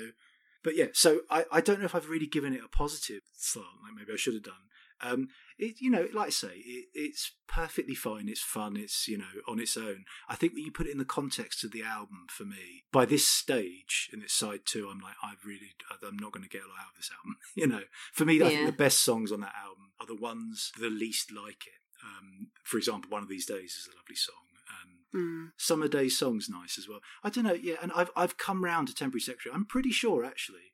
[0.63, 3.67] but yeah, so I, I don't know if I've really given it a positive slant
[3.83, 4.53] like maybe I should have done.
[5.03, 8.29] Um, it you know, like I say, it, it's perfectly fine.
[8.29, 8.77] It's fun.
[8.77, 10.05] It's you know on its own.
[10.29, 13.05] I think when you put it in the context of the album, for me, by
[13.05, 15.71] this stage in its side two, I'm like, I really,
[16.07, 17.37] I'm not going to get a lot out of this album.
[17.55, 17.81] you know,
[18.13, 21.31] for me, I think the best songs on that album are the ones the least
[21.31, 21.81] like it.
[22.03, 24.35] Um, for example, one of these days is a lovely song.
[24.69, 25.51] Um, Mm.
[25.57, 27.01] Summer Day Song's nice as well.
[27.21, 29.53] I don't know, yeah, and I've I've come round to Temporary Secretary.
[29.53, 30.71] I'm pretty sure actually.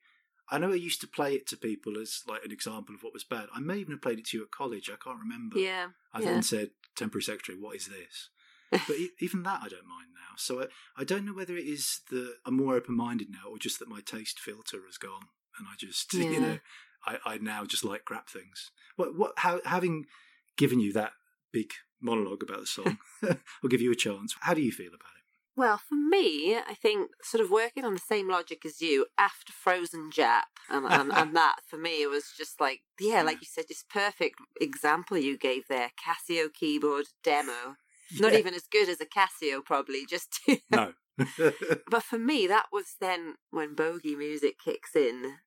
[0.49, 3.13] I know I used to play it to people as like an example of what
[3.13, 3.47] was bad.
[3.53, 4.89] I may even have played it to you at college.
[4.89, 5.59] I can't remember.
[5.59, 5.87] Yeah.
[6.13, 6.25] I yeah.
[6.25, 8.29] then said, "Temporary Secretary, what is this?"
[8.87, 10.35] but even that I don't mind now.
[10.37, 10.65] So I,
[10.97, 13.89] I don't know whether it is that I'm more open minded now, or just that
[13.89, 16.29] my taste filter has gone, and I just Yeah.
[16.29, 16.59] you know
[17.05, 18.71] I, I now just like crap things.
[18.95, 20.05] What what how having
[20.57, 21.11] given you that
[21.51, 24.35] big monologue about the song, I'll give you a chance.
[24.41, 25.17] How do you feel about it?
[25.57, 29.51] Well, for me, I think sort of working on the same logic as you after
[29.51, 33.65] Frozen Jap, and, and, and that for me was just like, yeah, like you said,
[33.67, 35.89] just perfect example you gave there.
[35.97, 37.75] Casio keyboard demo,
[38.19, 40.05] not even as good as a Casio, probably.
[40.05, 40.93] Just to, No.
[41.89, 45.37] but for me, that was then when bogey music kicks in.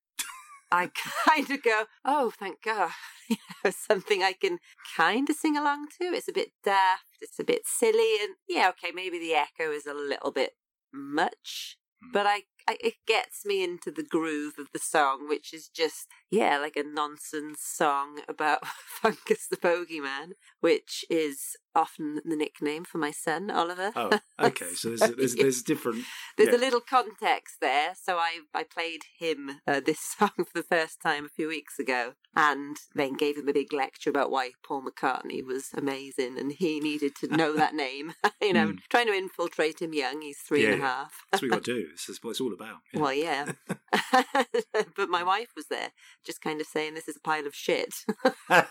[0.73, 0.91] I
[1.27, 2.91] kind of go, oh, thank God,
[3.29, 4.59] you know, something I can
[4.97, 6.07] kind of sing along to.
[6.07, 9.87] It's a bit daft, it's a bit silly, and yeah, okay, maybe the echo is
[9.87, 10.53] a little bit
[10.93, 12.12] much, Hmm.
[12.12, 16.59] but I it gets me into the groove of the song, which is just yeah,
[16.59, 18.61] like a nonsense song about
[19.01, 23.93] Fungus the Bogeyman, which is often the nickname for my son Oliver.
[23.97, 24.71] oh, okay.
[24.75, 26.05] So there's there's, there's different.
[26.37, 26.57] There's Yeah.
[26.57, 27.93] a little context there.
[28.01, 31.79] So I, I played him uh, this song for the first time a few weeks
[31.79, 36.53] ago and then gave him a big lecture about why Paul McCartney was amazing and
[36.53, 38.15] he needed to know that name.
[38.41, 38.79] you know, Mm.
[38.89, 40.23] trying to infiltrate him young.
[40.23, 40.89] He's three and a Yeah, yeah.
[40.89, 41.25] half.
[41.31, 41.89] That's what you got to do.
[41.93, 42.79] This is what it's all about.
[42.93, 43.01] Yeah.
[43.01, 43.53] Well, yeah.
[44.97, 45.91] but my wife was there,
[46.25, 47.95] just kind of saying this is a pile of shit.
[48.49, 48.67] and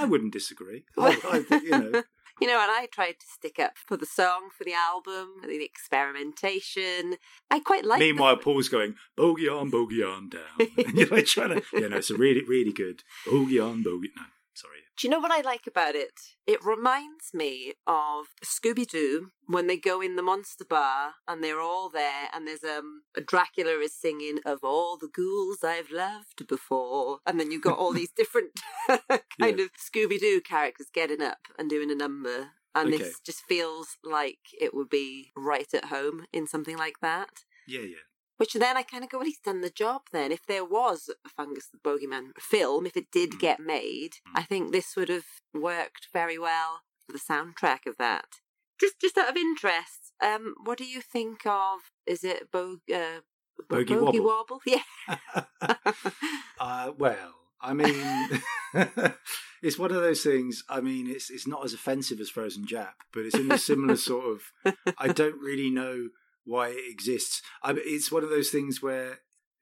[0.00, 0.84] I wouldn't disagree.
[0.98, 2.02] I, I you know,
[2.40, 5.62] You know, and I tried to stick up for the song, for the album, the
[5.62, 7.16] experimentation.
[7.50, 8.00] I quite like.
[8.00, 11.62] Meanwhile, Paul's going bogey on, bogey on down, and you're like trying to.
[11.74, 14.10] Yeah, no, it's a really, really good bogey on, bogey.
[14.16, 14.22] No,
[14.60, 14.80] sorry.
[14.98, 16.12] Do you know what I like about it?
[16.46, 21.60] It reminds me of Scooby Doo when they go in the monster bar and they're
[21.60, 27.18] all there, and there's um Dracula is singing of all the ghouls I've loved before,
[27.26, 28.50] and then you've got all these different
[28.88, 32.50] kind of Scooby Doo characters getting up and doing a number.
[32.72, 32.98] And Okay.
[32.98, 37.30] this just feels like it would be right at home in something like that.
[37.66, 38.04] Yeah, yeah.
[38.40, 40.32] Which then I kind of go, well, he's done the job then.
[40.32, 43.38] If there was a Fungus the Bogeyman film, if it did Mm.
[43.38, 48.40] get made, I think this would have worked very well for the soundtrack of that.
[48.80, 53.20] Just just out of interest, um, what do you think of, is it Bo- uh,
[53.68, 54.58] Bo- Bogey Bogey Wobble?
[54.58, 54.62] Wobble?
[54.64, 54.84] Yeah.
[56.58, 58.42] uh, well, I mean,
[59.62, 60.64] it's one of those things.
[60.66, 63.96] I mean, it's it's not as offensive as Frozen Jap, but it's in a similar
[63.96, 64.74] sort of.
[64.96, 66.08] I don't really know
[66.50, 67.42] why it exists.
[67.62, 69.20] I, it's one of those things where,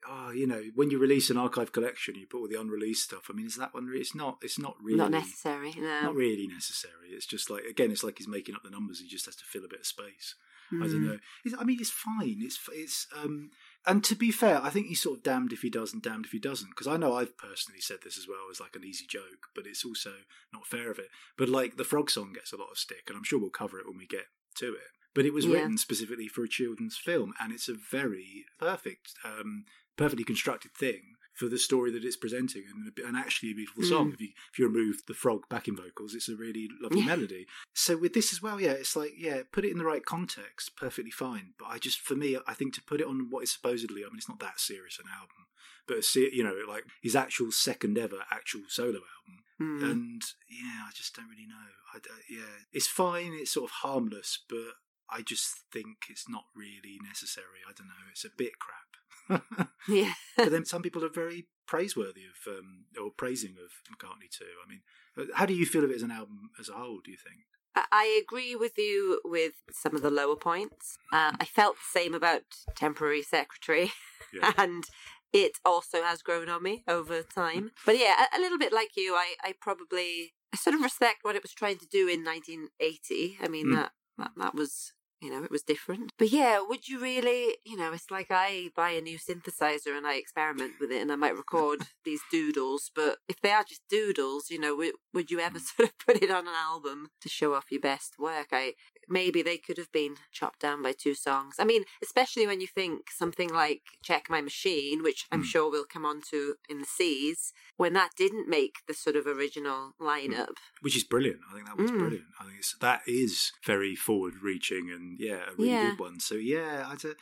[0.09, 3.27] oh, you know, when you release an archive collection, you put all the unreleased stuff.
[3.31, 3.91] I mean, is that one?
[3.95, 4.39] It's not.
[4.43, 4.99] It's not really.
[4.99, 6.01] Not necessary, no.
[6.03, 7.09] Not really necessary.
[7.11, 9.01] It's just like again, it's like he's making up the numbers.
[9.01, 10.35] He just has to fill a bit of space.
[10.71, 11.07] I don't Mm.
[11.07, 11.19] know.
[11.47, 12.41] It's, I mean, it's fine.
[12.43, 13.49] It's it's um,
[13.87, 16.27] and to be fair, I think he's sort of damned if he does and damned
[16.27, 16.69] if he doesn't.
[16.69, 19.67] Because I know I've personally said this as well as like an easy joke, but
[19.67, 20.13] it's also
[20.53, 21.09] not fair of it.
[21.39, 23.79] But like the frog song gets a lot of stick, and I'm sure we'll cover
[23.81, 24.27] it when we get
[24.57, 24.93] to it.
[25.15, 25.55] But it was Yeah.
[25.55, 29.65] written specifically for a children's film, and it's a very perfect, um,
[29.97, 34.11] perfectly constructed thing for the story that it's presenting, and, and actually a beautiful song.
[34.11, 34.15] Mm.
[34.15, 37.07] If you if you remove the frog backing vocals, it's a really lovely Yeah.
[37.07, 37.47] melody.
[37.75, 40.75] So with this as well, yeah, it's like yeah, put it in the right context,
[40.77, 41.55] perfectly fine.
[41.59, 44.09] But I just for me, I think to put it on what is supposedly, I
[44.09, 45.47] mean, it's not that serious an album,
[45.87, 49.91] but a, you know, like his actual second ever actual solo album, Mm.
[49.91, 51.69] and yeah, I just don't really know.
[51.95, 54.75] I don't- yeah, it's fine, it's sort of harmless, but
[55.11, 57.61] I just think it's not really necessary.
[57.69, 58.85] I don't know, it's a bit crap.
[59.89, 60.13] Yeah.
[60.37, 64.47] but then some people are very praiseworthy of um, or praising of McCartney II.
[64.65, 64.81] I mean,
[65.17, 67.01] uh, how do you feel of it as an album as a whole?
[67.05, 67.41] Do you think?
[67.75, 70.97] I- I agree with you with some of the lower points.
[71.13, 72.43] Uh, I felt the same about
[72.77, 73.93] Temporary Secretary,
[74.33, 74.53] Yeah.
[74.59, 74.85] and
[75.33, 77.71] it also has grown on me over time.
[77.87, 81.19] But yeah, a, a little bit like you, I, I probably I sort of respect
[81.23, 83.39] what it was trying to do in 1980.
[83.43, 83.75] I mean Mm.
[83.77, 86.13] that, that that was you know it was different.
[86.19, 87.57] But yeah, would you really?
[87.65, 91.11] You know, it's like I buy a new synthesizer and I experiment with it, and
[91.13, 92.91] I might record these doodles.
[92.95, 96.23] But if they are just doodles, you know, would, would you ever sort of put
[96.23, 98.49] it on an album to show off your best work?
[98.53, 98.75] I
[99.11, 101.55] maybe they could have been chopped down by two songs.
[101.59, 105.47] I mean, especially when you think something like Check My Machine, which I'm Mm.
[105.47, 109.27] sure we'll come on to in the seas, when that didn't make the sort of
[109.27, 110.49] original lineup.
[110.83, 111.41] which is brilliant.
[111.51, 111.99] I think that was Mm.
[111.99, 112.27] brilliant.
[112.39, 115.91] I think it's, that is very forward reaching and yeah, a really Yeah.
[115.91, 116.21] good one.
[116.21, 117.13] So yeah, I d-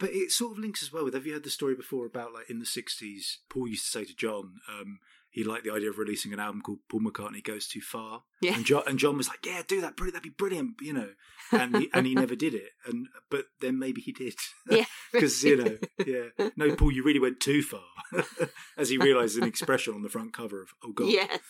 [0.00, 1.14] but it sort of links as well with.
[1.14, 3.38] Have you heard the story before about like in the '60s?
[3.50, 5.00] Paul used to say to John, um,
[5.30, 8.54] he liked the idea of releasing an album called Paul McCartney Goes Too Far, Yeah.
[8.54, 10.14] and John and John was like, "Yeah, do that, brilliant.
[10.14, 11.10] That'd be brilliant," you know.
[11.50, 14.34] And he, and he never did it, and but then maybe he did.
[14.70, 14.84] Yeah.
[15.12, 16.48] because you know, yeah.
[16.56, 17.82] No, Paul, you really went too far,
[18.76, 21.40] as he realised an expression on the front cover of "Oh God." Yes.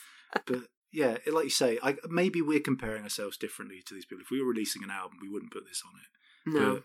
[0.47, 4.23] but yeah, it- like you say, I, maybe we're comparing ourselves differently to these people.
[4.23, 6.59] If we were releasing an album, we wouldn't put this on it.
[6.59, 6.75] No.
[6.75, 6.83] But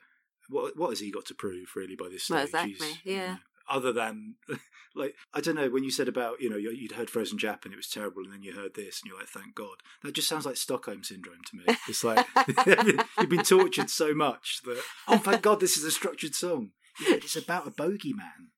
[0.49, 2.35] what what has he got to prove really by this stage?
[2.35, 3.27] Well, exactly, He's, you yeah.
[3.33, 3.37] know,
[3.69, 4.35] other than
[4.95, 7.63] like I don't know when you said about you know you- you'd heard Frozen Jap
[7.63, 9.77] and it was terrible, and then you heard this and you're like, thank God.
[10.03, 11.63] That just sounds like Stockholm syndrome to me.
[11.87, 12.25] It's like
[13.19, 16.71] you've been tortured so much that oh thank God this is a structured song.
[16.99, 18.51] Yeah, it's about a bogeyman.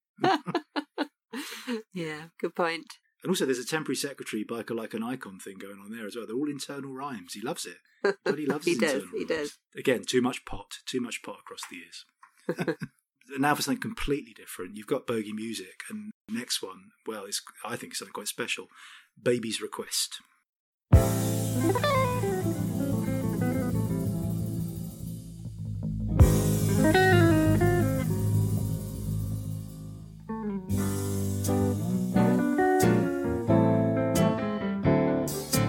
[1.93, 2.85] yeah, good point.
[3.26, 6.15] And also, there's a temporary secretary biker like an icon thing going on there as
[6.15, 6.28] well.
[6.28, 7.34] They're all internal rhymes.
[7.34, 7.78] He loves it.
[8.23, 9.28] But he loves He does, he rhymes.
[9.28, 9.57] does.
[9.76, 12.78] Again, too much pot, too much pot across the years.
[13.39, 14.76] now for something completely different.
[14.78, 18.67] You've got bogey music, and next one, well, it's I think it's something quite special.
[19.19, 20.19] Baby's Request.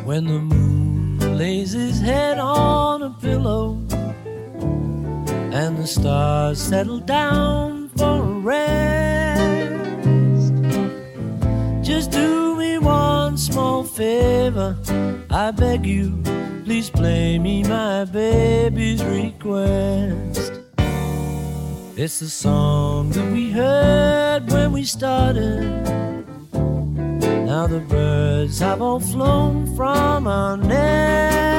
[0.06, 3.72] When the moon lays his head on a pillow
[5.52, 9.42] and the stars settle down for a rest,
[11.82, 14.76] just do me one small favor.
[15.28, 16.22] I beg you,
[16.64, 20.52] please play me my baby's request.
[21.96, 26.15] It's the song that we heard when we started.
[27.56, 31.56] Now the birds have all flown from our nest.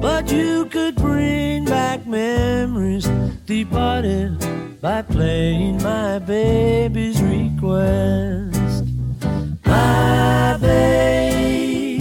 [0.00, 3.06] But you could bring back memories
[3.44, 8.84] departed by playing my baby's request.
[9.66, 12.00] My baby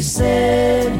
[0.00, 0.90] said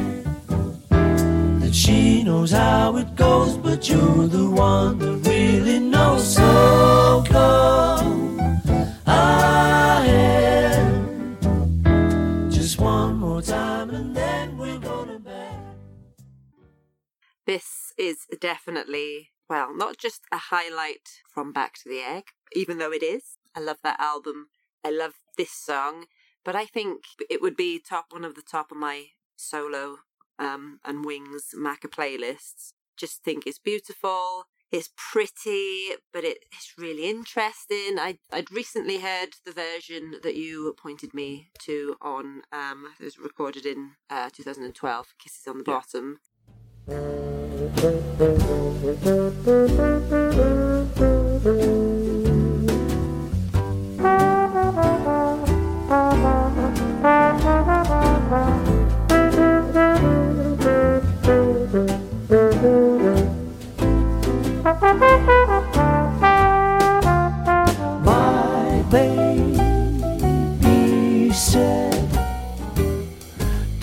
[0.90, 6.34] that she knows how it goes, but you're the one that really knows.
[6.36, 7.95] So come
[18.06, 23.02] is definitely, well, not just a highlight from Back to the Egg, even though it
[23.02, 23.38] is.
[23.54, 24.48] I love that album.
[24.84, 26.06] I love this song,
[26.44, 29.98] but I think it would be top one of the top of my solo
[30.38, 32.72] um, and Wings Macca playlists.
[32.96, 34.44] Just think it's beautiful.
[34.72, 37.98] It's pretty, but it, it's really interesting.
[37.98, 42.42] I I'd recently heard the version that you pointed me to on.
[42.52, 45.14] Um, it was recorded in uh, 2012.
[45.22, 45.80] Kisses on the Yeah.
[45.80, 47.35] bottom.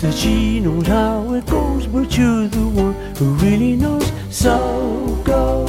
[0.04, 4.10] That she knows how it goes, but you're the one who really knows.
[4.28, 5.64] So go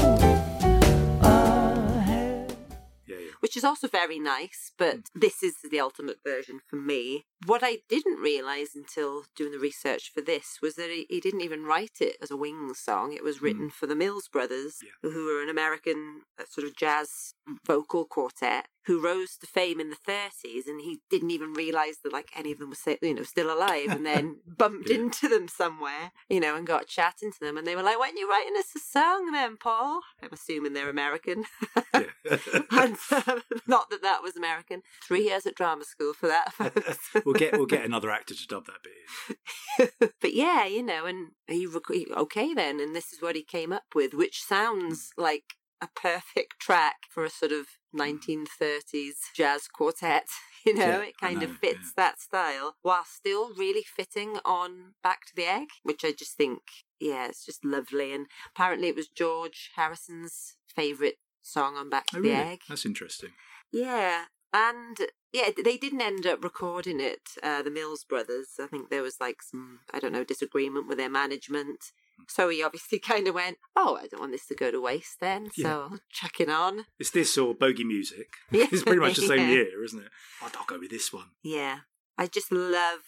[1.22, 2.58] ahead.
[3.06, 3.32] Yeah, yeah.
[3.42, 5.04] which is also very nice, but mm.
[5.14, 7.26] this is the ultimate version for me.
[7.46, 11.42] What I didn't realise until doing the research for this was that he, he didn't
[11.42, 13.14] even write it as a Wings song.
[13.14, 15.10] It was written for the Mills Brothers, Yeah.
[15.12, 17.34] who were an American uh, sort of jazz
[17.66, 22.14] vocal quartet who rose to fame in the 30s, and he didn't even realise that
[22.14, 24.98] like any of them were you know still alive, and then bumped Yeah.
[24.98, 28.10] into them somewhere, you know, and got chatting to them, and they were like, "When
[28.10, 31.46] aren't you writing us a song, then, Paul?" I'm assuming they're American.
[31.94, 34.82] and uh, not that that was American.
[35.04, 36.54] Three years at drama school for that.
[36.54, 37.00] folks.
[37.26, 40.10] we'll get we'll get another actor to dub that bit in.
[40.22, 43.72] but yeah, you know, and he rec- okay then, and this is what he came
[43.72, 45.24] up with, which sounds hmm.
[45.24, 50.28] like a perfect track for a sort of 1930s jazz quartet.
[50.68, 51.98] You know, Yeah, it kind know, of fits yeah.
[51.98, 56.62] that style while still really fitting on Back to the Egg, which I just think,
[57.00, 58.12] yeah, it's just lovely.
[58.12, 62.50] And apparently it was George Harrison's favourite song on Back oh, to Oh, the really?
[62.54, 62.62] Egg.
[62.68, 63.30] That's interesting.
[63.72, 64.98] Yeah, and
[65.36, 67.22] yeah, they didn't end up recording it.
[67.44, 70.98] Uh, the Mills brothers, I think there was like some, I don't know, disagreement with
[70.98, 71.92] their management.
[72.30, 75.20] So he obviously kind of went, "Oh, I don't want this to go to waste."
[75.20, 75.64] Then, Yeah.
[75.64, 76.86] so I'll chuck it on.
[76.98, 78.30] It's this or bogey music.
[78.52, 78.68] Yeah.
[78.72, 79.56] It's pretty much the same Yeah.
[79.56, 80.12] year, isn't it?
[80.42, 81.32] I'd, I'll go with this one.
[81.44, 81.80] Yeah,
[82.18, 83.02] I just love.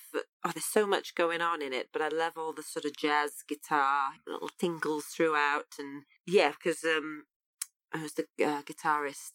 [0.44, 2.98] Oh, there's so much going on in it, but I love all the sort of
[2.98, 7.24] jazz guitar, little tinkles throughout, and yeah, because um,
[7.94, 9.32] who's the uh, guitarist?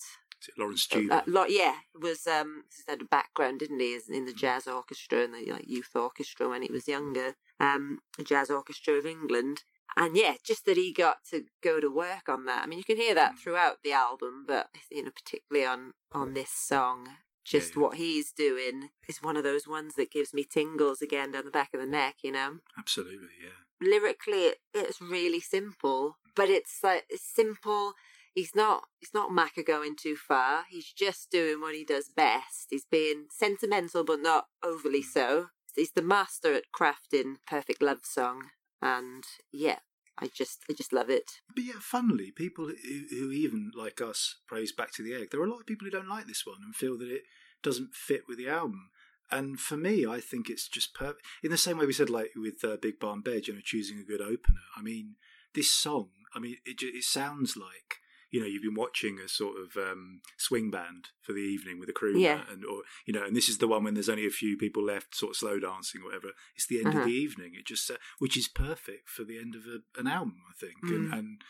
[0.59, 5.35] Laurence Uh, yeah, was um had a background, didn't he, in the jazz orchestra and
[5.35, 9.63] the like youth orchestra when he was younger, um, Jazz Orchestra of England.
[9.97, 12.63] And yeah, just that he got to go to work on that.
[12.63, 16.35] I mean, you can hear that throughout the album, but you know, particularly on on
[16.35, 17.09] this song,
[17.45, 17.83] just yeah.
[17.83, 21.51] what he's doing is one of those ones that gives me tingles again down the
[21.51, 22.17] back of the neck.
[22.23, 23.87] You know, Absolutely, yeah.
[23.87, 27.95] lyrically it, it's really simple but it's like it's simple
[28.35, 32.69] he's not he's not Macca going too far he's just doing what he does best
[32.71, 38.51] he's being sentimental but not overly so he's the master at crafting perfect love song
[38.81, 39.79] and yeah
[40.19, 44.37] i just i just love it But yeah, funnily, people who, who even like us
[44.47, 46.45] praise Back to the Egg, there are a lot of people who don't like this
[46.47, 47.23] one and feel that it
[47.63, 48.91] doesn't fit with the album.
[49.31, 51.23] And for me, I think it's just perfect.
[51.43, 53.99] In the same way we said, like with uh, Big Barn Bed, you know, choosing
[53.99, 54.61] a good opener.
[54.77, 55.15] I mean,
[55.55, 58.02] this song, I mean, it it sounds like
[58.33, 61.89] you know you've been watching a sort of um, swing band for the evening with
[61.89, 62.43] a crew Yeah.
[62.51, 64.83] and or you know, and this is the one when there's only a few people
[64.83, 66.31] left, sort of slow dancing or whatever.
[66.57, 66.99] It's the end Uh-huh.
[67.01, 67.53] of the evening.
[67.55, 70.79] It just uh, which is perfect for the end of a, an album, I think,
[70.91, 71.19] and Mm.
[71.19, 71.45] and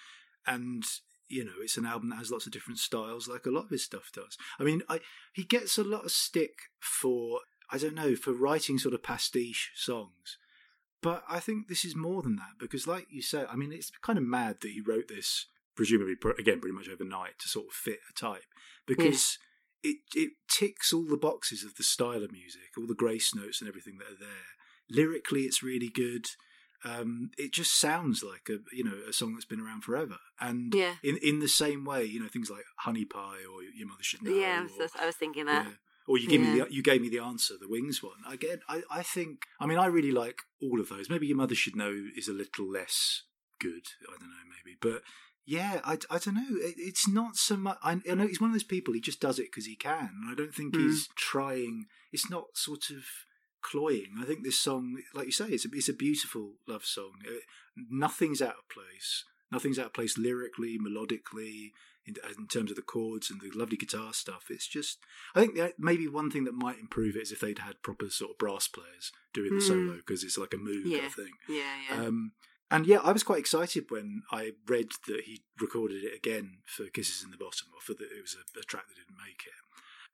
[0.47, 0.85] and
[1.29, 3.71] you know, it's an album that has lots of different styles, like a lot of
[3.71, 4.37] his stuff does.
[4.59, 5.01] I mean, I
[5.33, 9.71] he gets a lot of stick for I don't know for writing sort of pastiche
[9.75, 10.37] songs,
[11.01, 13.91] but I think this is more than that because, like you said, I mean, it's
[14.03, 17.73] kind of mad that he wrote this presumably again pretty much overnight to sort of
[17.73, 18.45] fit a type
[18.87, 19.39] because.
[19.85, 23.61] It, it ticks all the boxes of the style of music, all the grace notes
[23.61, 24.47] and everything that are there.
[24.89, 26.27] Lyrically, it's really good.
[26.85, 30.19] Um, it just sounds like a you know a song that's been around forever.
[30.41, 30.95] And Yeah.
[31.03, 34.23] in in the same way, you know things like Honey Pie or Your Mother Should
[34.23, 34.31] Know.
[34.31, 35.73] yeah I or, was, I was thinking that yeah.
[36.07, 38.23] Or you give me the you gave me the answer, the Wings one.
[38.31, 41.11] Again, I I think I mean I really like all of those.
[41.11, 43.25] Maybe Your Mother Should Know is a little less
[43.59, 43.85] good.
[44.09, 45.03] I don't know, maybe, but.
[45.45, 46.47] Yeah, I, I don't know.
[46.51, 47.79] It, it's not so much.
[47.83, 48.95] I, I know he's one of those people.
[48.95, 50.11] He just does it because he can.
[50.31, 50.81] I don't think Mm.
[50.83, 51.87] he's trying.
[52.13, 53.05] It's not sort of
[53.61, 54.15] cloying.
[54.21, 57.13] I think this song, like you say, it's a, it's a beautiful love song.
[57.27, 57.41] Uh,
[57.91, 59.25] nothing's out of place.
[59.51, 61.73] Nothing's out of place lyrically, melodically,
[62.07, 64.45] in, in terms of the chords and the lovely guitar stuff.
[64.49, 64.99] It's just,
[65.35, 68.33] I think maybe one thing that might improve it is if they'd had proper sort
[68.33, 69.69] of brass players doing the Mm.
[69.69, 71.09] solo because it's like a I Yeah.
[71.09, 71.31] think.
[71.49, 72.33] yeah yeah Um,
[72.75, 76.87] and yeah, I was quite excited when I read that he recorded it again for
[76.87, 79.43] Kisses in the Bottom, or for that it was a, a track that didn't make
[79.47, 79.53] it.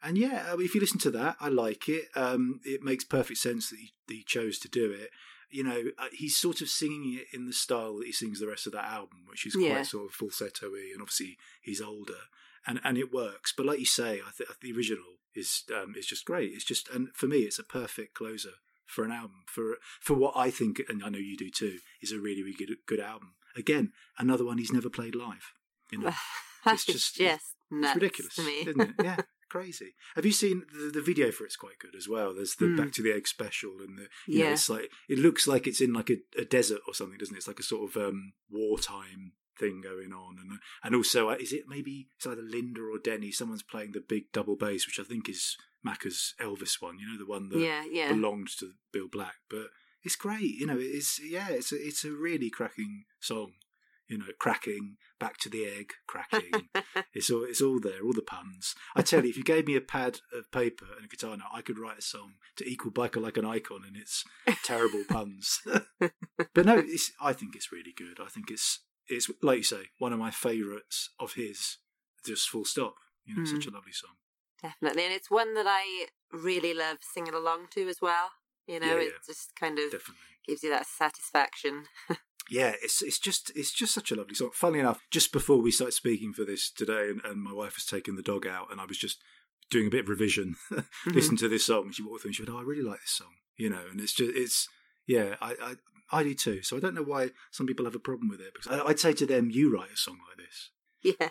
[0.02, 2.04] And yeah, if you listen to that, I like it.
[2.14, 5.10] Um, it makes perfect sense that he, that he chose to do it.
[5.50, 8.46] You know, uh, he's sort of singing it in the style that he sings the
[8.46, 9.74] rest of that album, which is Yeah.
[9.76, 12.20] quite sort of falsetto-y, and obviously he's older,
[12.66, 13.52] and and it works.
[13.56, 16.52] But like you say, I think the original is um, is just great.
[16.52, 18.54] It's just, and for me, it's a perfect closer
[18.88, 22.10] for an album for for what I think, and I know you do too, is
[22.12, 23.34] a really really good good album.
[23.56, 25.52] Again, another one he's never played live.
[25.92, 26.12] You know,
[26.64, 28.90] that's just- nuts it's ridiculous, to me isn't it?
[29.02, 29.16] Yeah,
[29.50, 29.94] crazy.
[30.14, 32.34] Have you seen the, the video for it's quite good as well?
[32.34, 32.76] There's the Mm.
[32.78, 34.52] Back to the Egg special, and the you know, Yeah.
[34.52, 37.38] it's like it looks like it's in like a, a desert or something, doesn't it?
[37.38, 41.52] It's like a sort of um, wartime thing going on, and and also uh, is
[41.52, 43.32] it maybe it's either Linda or Denny?
[43.32, 45.56] Someone's playing the big double bass, which I think is
[45.86, 46.98] Macca's Elvis one.
[46.98, 49.68] You know, the one that yeah yeah belonged to Bill Black, but
[50.02, 50.54] it's great.
[50.58, 53.52] You know, it's yeah, it's a, it's a really cracking song.
[54.06, 56.70] You know, cracking back to the egg, cracking.
[57.12, 58.74] it's all it's all there, all the puns.
[58.96, 61.48] I tell you, if you gave me a pad of paper and a guitar now,
[61.52, 64.24] I could write a song to equal biker like an icon, and it's
[64.64, 65.60] terrible puns.
[66.00, 68.18] but no, it's I think it's really good.
[68.18, 71.76] I think it's it's like you say, one of my favourites of his.
[72.26, 72.94] Just full stop.
[73.24, 73.48] You know, Mm.
[73.48, 74.16] such a lovely song.
[74.62, 78.30] Definitely, and it's one that I really love singing along to as well.
[78.66, 79.18] You know, Yeah, it yeah.
[79.26, 80.14] just kind of Definitely.
[80.46, 81.84] gives you that satisfaction.
[82.50, 84.50] Yeah, it's it's just it's just such a lovely song.
[84.54, 87.84] Funnily enough, just before we started speaking for this today, and, and my wife was
[87.84, 89.18] taking the dog out, and I was just
[89.70, 91.10] doing a bit of revision, mm-hmm.
[91.10, 91.84] listen to this song.
[91.86, 93.82] And she walked through and she went, "Oh, I really like this song," you know.
[93.90, 94.66] And it's just, it's
[95.06, 95.76] yeah, I,
[96.10, 96.62] I, I do too.
[96.62, 99.12] So I don't know why some people have a problem with it because I'd say
[99.12, 100.70] to them, you write a song like this.
[101.20, 101.28] Yeah.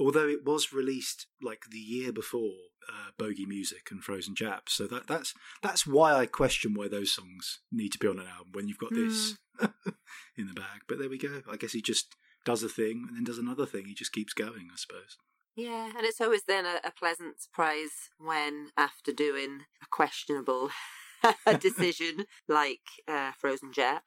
[0.00, 2.54] Although it was released like the year before
[2.88, 7.12] uh, Bogey Music and Frozen Japs, so that that's that's why I question why those
[7.12, 9.36] songs need to be on an album when you've got this
[10.36, 10.82] in the bag.
[10.88, 11.42] But there we go.
[11.50, 13.84] I guess he just does a thing and then does another thing.
[13.86, 15.16] He just keeps going, I suppose.
[15.56, 20.70] Yeah, and it's always then a, a pleasant surprise when, after doing a questionable
[21.60, 24.02] decision like uh, Frozen Jap,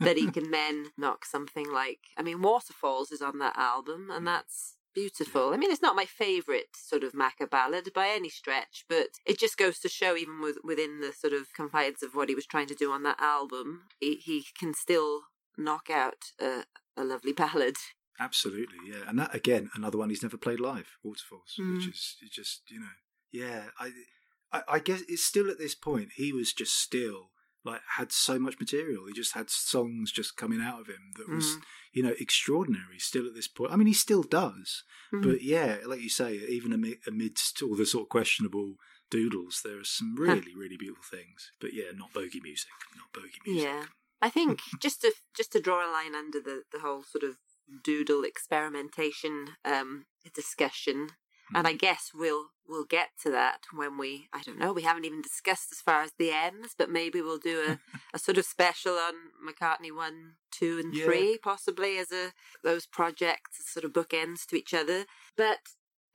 [0.00, 4.26] that he can then knock something like I mean, Waterfalls is on that album, and
[4.26, 5.52] that's beautiful.
[5.52, 9.38] I mean, it's not my favourite sort of Macca ballad by any stretch, but it
[9.38, 12.46] just goes to show, even with, within the sort of confines of what he was
[12.46, 15.22] trying to do on that album, he, he can still
[15.56, 16.64] knock out a,
[16.96, 17.76] a lovely ballad.
[18.18, 19.04] Absolutely, yeah.
[19.08, 21.88] And that again, another one he's never played live, Waterfalls, which Mm.
[21.88, 22.86] is just you know,
[23.32, 23.68] yeah.
[23.78, 23.92] I,
[24.52, 27.30] I, I guess it's still at this point he was just still
[27.64, 29.06] like had so much material.
[29.06, 31.62] He just had songs just coming out of him that was Mm.
[31.92, 32.98] you know extraordinary.
[32.98, 34.82] Still at this point, I mean, he still does,
[35.12, 35.22] Mm.
[35.22, 38.76] but yeah, like you say, even amid, amidst all the sort of questionable
[39.10, 41.50] doodles, there are some really, really beautiful things.
[41.60, 43.64] But yeah, not bogey music, not bogey music.
[43.64, 43.86] Yeah.
[44.22, 47.36] I think just to just to draw a line under the, the whole sort of
[47.84, 51.08] doodle experimentation um, discussion,
[51.54, 55.04] and I guess we'll we'll get to that when we I don't know we haven't
[55.04, 57.78] even discussed as far as the M's, but maybe we'll do a,
[58.14, 59.14] a sort of special on
[59.46, 61.04] McCartney one, two, and Yeah.
[61.04, 62.32] three possibly as a
[62.62, 65.06] those projects sort of bookends to each other.
[65.36, 65.58] But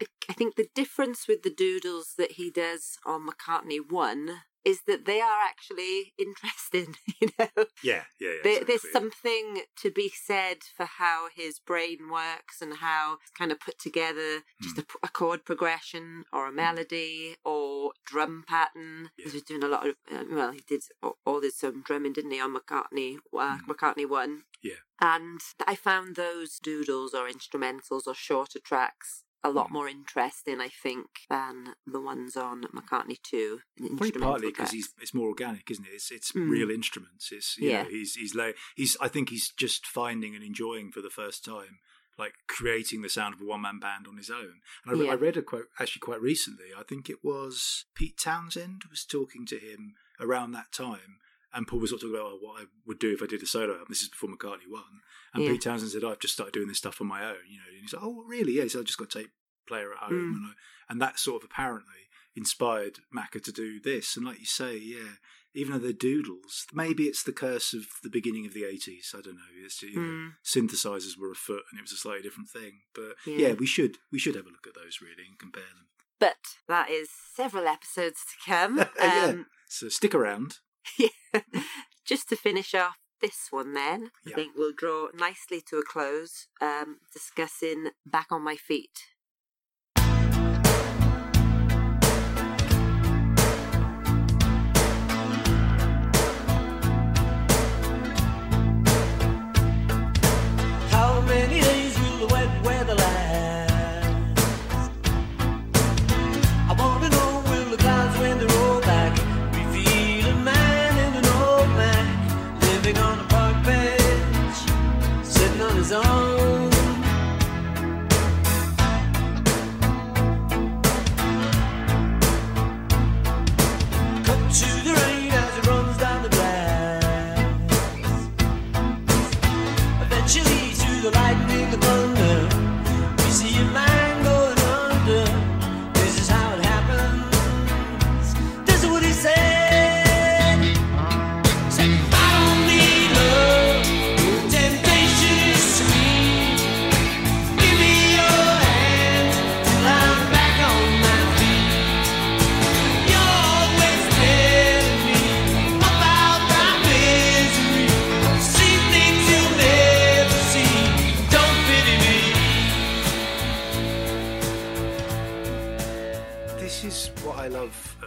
[0.01, 4.81] I- I think the difference with the doodles that he does on McCartney one is
[4.87, 6.95] that they are actually interesting.
[7.21, 8.29] You know, Yeah, yeah, yeah.
[8.43, 13.51] there, there's something to be said for how his brain works and how it's kind
[13.53, 19.11] of put together just a chord progression or a melody or drum pattern.
[19.17, 19.29] Yeah.
[19.29, 20.83] He was doing a lot of, uh, well, he did
[21.25, 24.43] all, this um, drumming, didn't he, on McCartney, uh, McCartney 1.
[24.61, 24.73] Yeah.
[24.99, 29.73] And I found those doodles or instrumentals or shorter tracks a lot Mm.
[29.77, 33.61] more interesting, I think, than the ones on McCartney 2.
[33.77, 35.93] Probably partly because he's it's more organic, isn't it?
[35.93, 36.49] It's it's Mm.
[36.49, 37.31] real instruments.
[37.31, 37.83] It's you Yeah.
[37.83, 38.35] know, he's he's
[38.75, 41.79] he's I think he's just finding and enjoying for the first time,
[42.17, 44.61] like creating the sound of a one man band on his own.
[44.83, 45.11] And I, Yeah.
[45.11, 46.73] I read a quote actually quite recently.
[46.75, 51.19] I think it was Pete Townshend was talking to him around that time.
[51.55, 53.41] And Paul was sort of talking about oh, what I would do if I did
[53.41, 53.87] a solo album.
[53.89, 55.01] This is before McCartney one.
[55.33, 55.51] And Yeah.
[55.51, 57.65] Pete Townshend said, oh, "I've just started doing this stuff on my own." You know,
[57.71, 58.53] and he's like, "Oh, really?
[58.53, 59.31] Yeah." So I've just got a tape
[59.67, 60.35] player at home, Mm.
[60.37, 60.51] and, I,
[60.89, 64.15] and that sort of apparently inspired Macca to do this.
[64.17, 65.13] And like you say, yeah,
[65.53, 69.15] even though they're doodles, maybe it's the curse of the beginning of the eighties.
[69.17, 69.51] I don't know.
[69.63, 70.33] It's you know, Mm.
[70.43, 72.81] synthesizers were afoot, and it was a slightly different thing.
[72.93, 73.37] But Yeah.
[73.47, 73.53] yeah.
[73.53, 75.87] we should we should have a look at those really and compare them.
[76.19, 78.77] But that is several episodes to come.
[78.99, 79.25] Yeah.
[79.25, 80.59] Um, So stick around.
[80.99, 81.41] yeah.
[82.05, 86.47] Just to finish off this one, then, I think we'll draw nicely to a close
[86.61, 88.99] um, discussing Back on My Feet.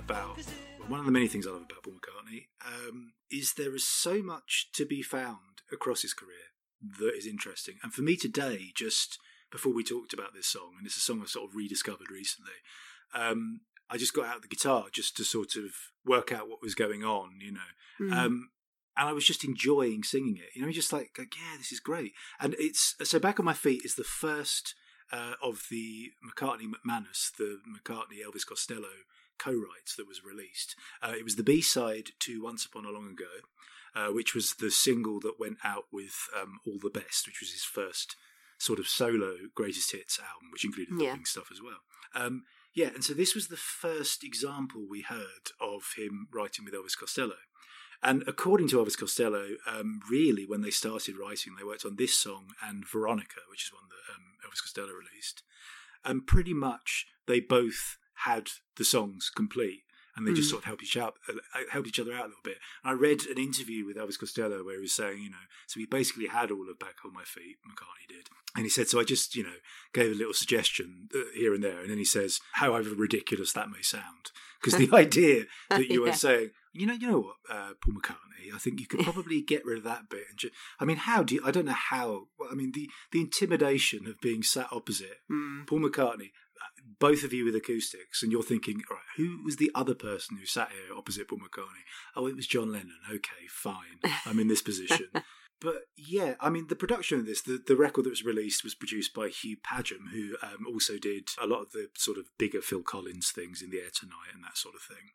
[0.09, 0.39] About
[0.79, 3.87] well, one of the many things I love about Paul McCartney um, is there is
[3.87, 6.49] so much to be found across his career
[6.99, 7.75] that is interesting.
[7.83, 9.19] And for me today, just
[9.53, 12.55] before we talked about this song, and it's a song I've sort of rediscovered recently,
[13.15, 15.73] um, I just got out the guitar just to sort of
[16.07, 17.61] work out what was going on, you know.
[18.01, 18.13] Mm.
[18.13, 18.51] Um,
[18.97, 21.81] and I was just enjoying singing it, you know, just like, like, yeah, this is
[21.81, 22.13] great.
[22.41, 24.75] And it's so back on my feet is the first
[25.13, 28.89] uh, of the McCartney MacManus, the McCartney Elvis Costello
[29.39, 30.75] co-writes that was released.
[31.03, 33.25] Uh, it was the B-side to Once Upon a Long Ago,
[33.95, 37.53] uh, which was the single that went out with um, All the Best, which was
[37.53, 38.17] his first
[38.59, 41.11] sort of solo greatest hits album, which included Yeah.
[41.11, 41.81] living stuff as well.
[42.15, 46.75] Um, yeah, and so this was the first example we heard of him writing with
[46.75, 47.37] Elvis Costello.
[48.03, 52.17] And according to Elvis Costello, um, really, when they started writing, they worked on this
[52.17, 55.43] song and Veronica, which is one that um, Elvis Costello released.
[56.05, 59.83] And pretty much they both had the songs complete,
[60.17, 60.51] and they just Mm.
[60.51, 61.35] sort of helped each out, uh,
[61.71, 62.59] helped each other out a little bit.
[62.83, 65.79] And I read an interview with Elvis Costello where he was saying, you know, so
[65.81, 68.99] he basically had all of Back on My Feet, McCartney did, and he said, so
[68.99, 69.57] I just, you know,
[69.93, 73.71] gave a little suggestion uh, here and there, and then he says, however ridiculous that
[73.71, 76.11] may sound, because the idea that you Yeah.
[76.11, 79.41] were saying, you know, you know what, uh, Paul McCartney, I think you could probably
[79.43, 80.25] get rid of that bit.
[80.31, 80.51] And ju-
[80.81, 81.43] I mean, how do you?
[81.45, 82.29] I don't know how.
[82.39, 85.67] Well, I mean, the the intimidation of being sat opposite Mm.
[85.67, 86.48] Paul McCartney, uh,
[86.99, 90.37] both of you with acoustics, and you're thinking, all right, who was the other person
[90.37, 91.85] who sat here opposite Paul McCartney?
[92.17, 92.99] Oh, it was John Lennon.
[93.11, 94.01] Okay, fine.
[94.27, 95.09] I'm in this position.
[95.61, 98.77] But yeah, I mean, the production of this, the, the record that was released was
[98.77, 102.61] produced by Hugh Padgham, who um, also did a lot of the sort of bigger
[102.61, 105.11] Phil Collins things in the air tonight and that sort of thing.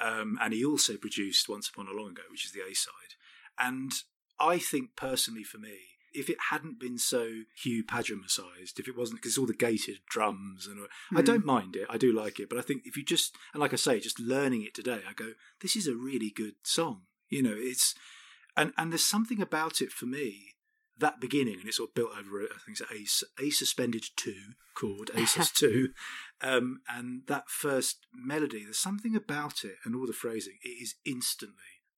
[0.00, 3.14] Um, and he also produced Once Upon a Long Ago, which is the A side.
[3.58, 3.92] And
[4.40, 5.78] I think personally for me,
[6.14, 7.28] if it hadn't been so
[7.62, 11.24] Hugh Padgham-sized, if it wasn't because all the gated drums and I Hmm.
[11.26, 13.72] don't mind it, I do like it, but I think if you just and like
[13.72, 17.02] I say, just learning it today, I go, this is a really good song.
[17.28, 17.94] You know, it's
[18.56, 20.50] and and there's something about it for me
[20.98, 24.52] that beginning, and it's sort of built over I think it's a, a suspended two
[24.74, 25.88] chord, ASUS two,
[26.40, 28.62] um, and that first melody.
[28.62, 30.58] There's something about it and all the phrasing.
[30.62, 31.56] It is instantly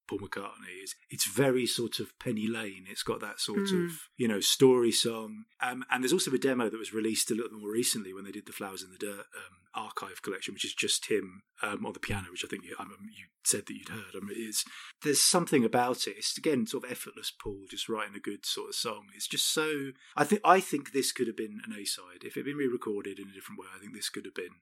[0.09, 0.83] Paul McCartney.
[0.83, 2.85] is it's very sort of Penny Lane.
[2.89, 3.87] It's got that sort Mm.
[3.87, 5.45] of you know story song.
[5.61, 8.31] Um, and there's also a demo that was released a little more recently when they
[8.33, 11.93] did the Flowers in the Dirt um, archive collection, which is just him um, on
[11.93, 14.15] the piano, which I think you, you said that you'd heard.
[14.15, 14.65] I mean, it is
[15.03, 16.17] there's something about it.
[16.19, 19.07] It's again sort of effortless Paul just writing a good sort of song.
[19.15, 19.91] It's just so.
[20.17, 22.57] I think I think this could have been an A side if it had been
[22.57, 23.67] re-recorded in a different way.
[23.75, 24.57] I think this could have been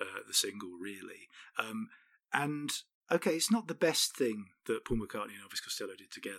[0.00, 1.28] uh, the single really.
[1.58, 1.88] Um,
[2.32, 2.70] and
[3.12, 6.38] okay, it's not the best thing that Paul McCartney and Elvis Costello did together.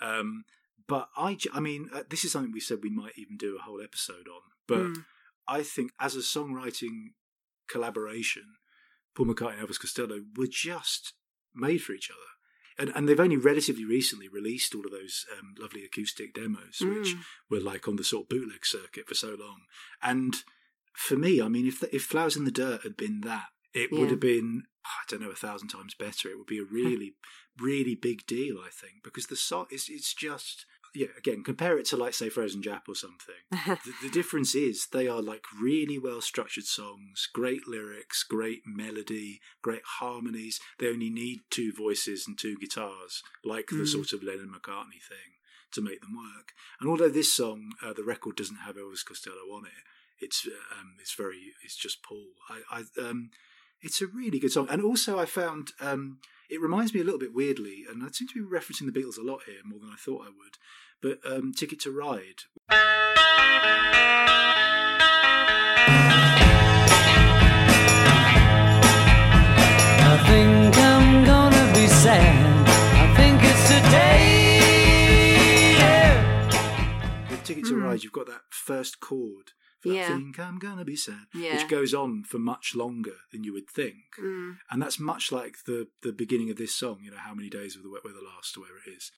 [0.00, 0.44] Um,
[0.88, 3.80] but i mean, uh, this is something we said we might even do a whole
[3.80, 4.42] episode on.
[4.66, 5.04] But Mm.
[5.48, 7.10] I think as a songwriting
[7.68, 8.56] collaboration,
[9.14, 11.14] Paul McCartney and Elvis Costello were just
[11.54, 12.18] made for each other.
[12.78, 17.14] And, and they've only relatively recently released all of those um, lovely acoustic demos, which
[17.14, 17.20] Mm.
[17.50, 19.62] were like on the sort of bootleg circuit for so long.
[20.02, 20.42] And
[20.94, 23.92] for me, I mean, if the, if Flowers in the Dirt had been that, it
[23.92, 26.28] would have been I don't know a thousand times better.
[26.28, 27.14] It would be a really,
[27.60, 31.06] really big deal, I think, because the song is it's just yeah.
[31.16, 33.34] Again, compare it to like say Frozen Jap or something.
[33.50, 39.40] the, the difference is they are like really well structured songs, great lyrics, great melody,
[39.62, 40.60] great harmonies.
[40.78, 43.88] They only need two voices and two guitars, like the Mm.
[43.88, 45.38] sort of Lennon McCartney thing,
[45.72, 46.52] to make them work.
[46.78, 49.72] And although this song, uh, the record doesn't have Elvis Costello on it,
[50.24, 52.26] it's uh, um, it's very it's just Paul.
[52.50, 53.30] I, I um,
[53.82, 56.18] it's a really good song, and also I found um,
[56.50, 59.18] it reminds me a little bit weirdly, and I seem to be referencing the Beatles
[59.18, 60.58] a lot here more than I thought I would.
[61.00, 62.44] But um, Ticket to Ride,
[70.04, 72.68] I think I'm gonna be sad.
[72.68, 74.58] I think it's today.
[75.78, 77.40] Yeah.
[77.44, 77.82] Ticket to Mm.
[77.84, 79.52] Ride, you've got that first chord.
[79.90, 80.08] Yeah.
[80.08, 81.56] think I'm gonna be sad, Yeah.
[81.56, 84.58] which goes on for much longer than you would think, Mm.
[84.70, 87.00] and that's much like the the beginning of this song.
[87.02, 89.10] You know, how many days of the wet weather last, or where it is.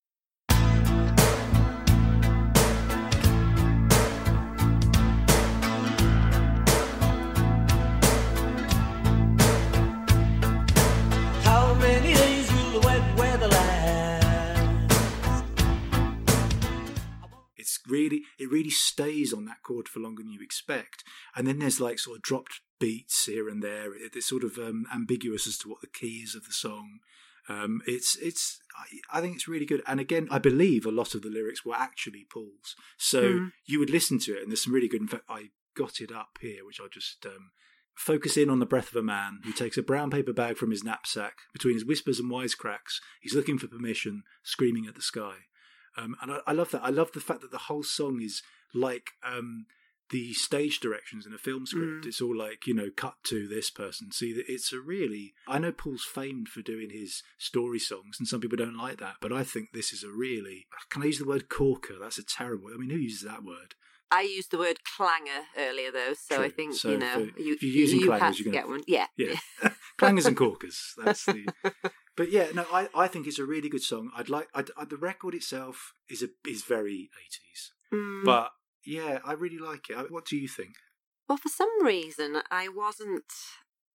[17.89, 21.05] Really it really stays on that chord for longer than you expect.
[21.37, 23.95] And then there's like sort of dropped beats here and there.
[23.95, 26.99] It, it's sort of um, ambiguous as to what the key is of the song.
[27.49, 29.83] Um, it's it's I, I think it's really good.
[29.87, 32.75] And again i believe a lot of the lyrics were actually paul's.
[32.97, 33.53] So Mm.
[33.67, 36.11] you would listen to it and there's some really good in fact i got it
[36.13, 37.51] up here which i'll just um,
[37.95, 40.71] focus in on the breath of a man who takes a brown paper bag from
[40.71, 43.01] his knapsack between his whispers and wisecracks.
[43.21, 45.35] He's looking for permission screaming at the sky
[45.97, 46.83] um, and I, I love that.
[46.85, 48.43] I love the fact that the whole song is
[48.75, 49.67] like um,
[50.11, 52.05] the stage directions in a film script.
[52.05, 52.07] Mm.
[52.07, 54.13] It's all like you know, cut to this person.
[54.13, 55.35] See, that it's a really.
[55.47, 59.17] I know Paul's famed for doing his story songs, and some people don't like that,
[59.21, 60.67] but I think this is a really.
[60.91, 61.95] Can I use the word corker?
[62.01, 62.69] That's a terrible.
[62.75, 63.75] I mean, who uses that word?
[64.11, 67.33] I used the word clanger earlier, though, so I think So you know if, uh,
[67.39, 68.83] you you're using you clangers, you're gonna- get one.
[68.87, 69.35] Yeah, Yeah,
[69.99, 70.95] clangers and corkers.
[71.05, 71.47] That's the.
[72.17, 74.11] But yeah, no, I, I think it's a really good song.
[74.17, 78.25] I'd like I, I, the record itself is a is very eighties, Mm.
[78.25, 78.51] but
[78.87, 79.97] yeah, I really like it.
[79.97, 80.75] I- What do you think?
[81.29, 83.33] Well, for some reason, I wasn't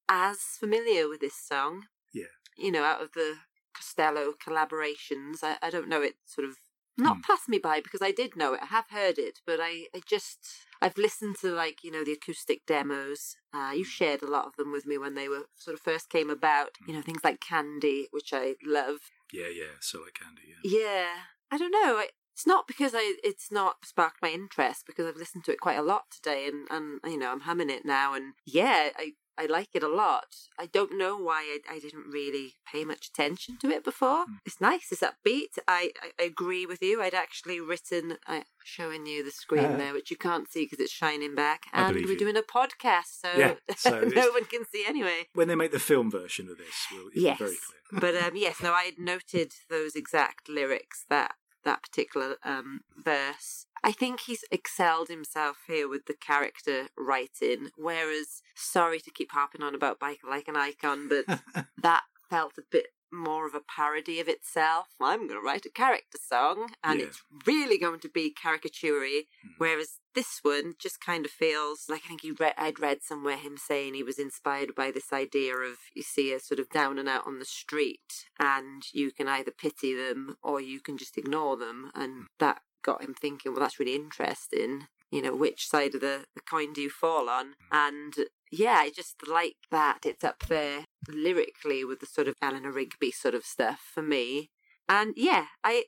[0.09, 1.85] as familiar with this song.
[2.13, 2.33] Yeah.
[2.57, 3.35] You know, out of the
[3.73, 6.55] Costello collaborations, I, I don't know it sort of
[6.99, 7.21] not Hmm.
[7.21, 8.61] passed me by because I did know it.
[8.63, 10.39] I have heard it, but I, I just
[10.81, 13.35] I've listened to like you know the acoustic demos.
[13.53, 16.09] Uh, you shared a lot of them with me when they were sort of first
[16.09, 16.71] came about.
[16.87, 18.97] You know things like Candy, which I love.
[19.31, 20.41] Yeah, yeah, so like candy.
[20.47, 20.79] Yeah.
[20.79, 21.07] Yeah,
[21.51, 21.97] I don't know.
[21.97, 25.59] I, it's not because I it's not sparked my interest because I've listened to it
[25.59, 29.13] quite a lot today, and and you know I'm humming it now, and yeah, I
[29.39, 30.35] I like it a lot.
[30.59, 34.25] I don't know why I, I didn't really pay much attention to it before.
[34.25, 34.39] Mm.
[34.45, 34.87] It's nice.
[34.91, 35.57] It's upbeat.
[35.67, 37.01] I, I, agree with you.
[37.01, 38.17] I'd actually written.
[38.27, 41.63] I showing you the screen Uh, there, which you can't see because it's shining back,
[41.73, 42.17] and we're you.
[42.19, 45.27] doing a podcast, so, Yeah, so no one can see anyway.
[45.33, 47.39] When they make the film version of this, it'll Yes.
[47.39, 47.79] be very clear.
[48.01, 51.31] but um, yes, no, I had noted those exact lyrics that
[51.63, 53.65] that particular um, verse.
[53.83, 57.69] I think he's excelled himself here with the character writing.
[57.77, 61.25] Whereas, sorry to keep harping on about Biker like an icon, but
[61.81, 64.85] that felt a bit more of a parody of itself.
[65.01, 67.07] I'm going to write a character song, and Yeah.
[67.07, 69.21] it's really going to be caricaturey.
[69.43, 69.53] Mhm.
[69.57, 73.37] Whereas this one just kind of feels like I think he read, I'd read somewhere
[73.37, 76.99] him saying he was inspired by this idea of you see a sort of down
[76.99, 81.17] and out on the street, and you can either pity them or you can just
[81.17, 84.87] ignore them, and that got him thinking, well, that's really interesting.
[85.11, 87.53] You know, which side of the, the coin do you fall on?
[87.71, 88.13] And
[88.51, 93.11] yeah, I just like that it's up there lyrically with the sort of Eleanor Rigby
[93.11, 94.49] sort of stuff for me.
[94.87, 95.85] And yeah, I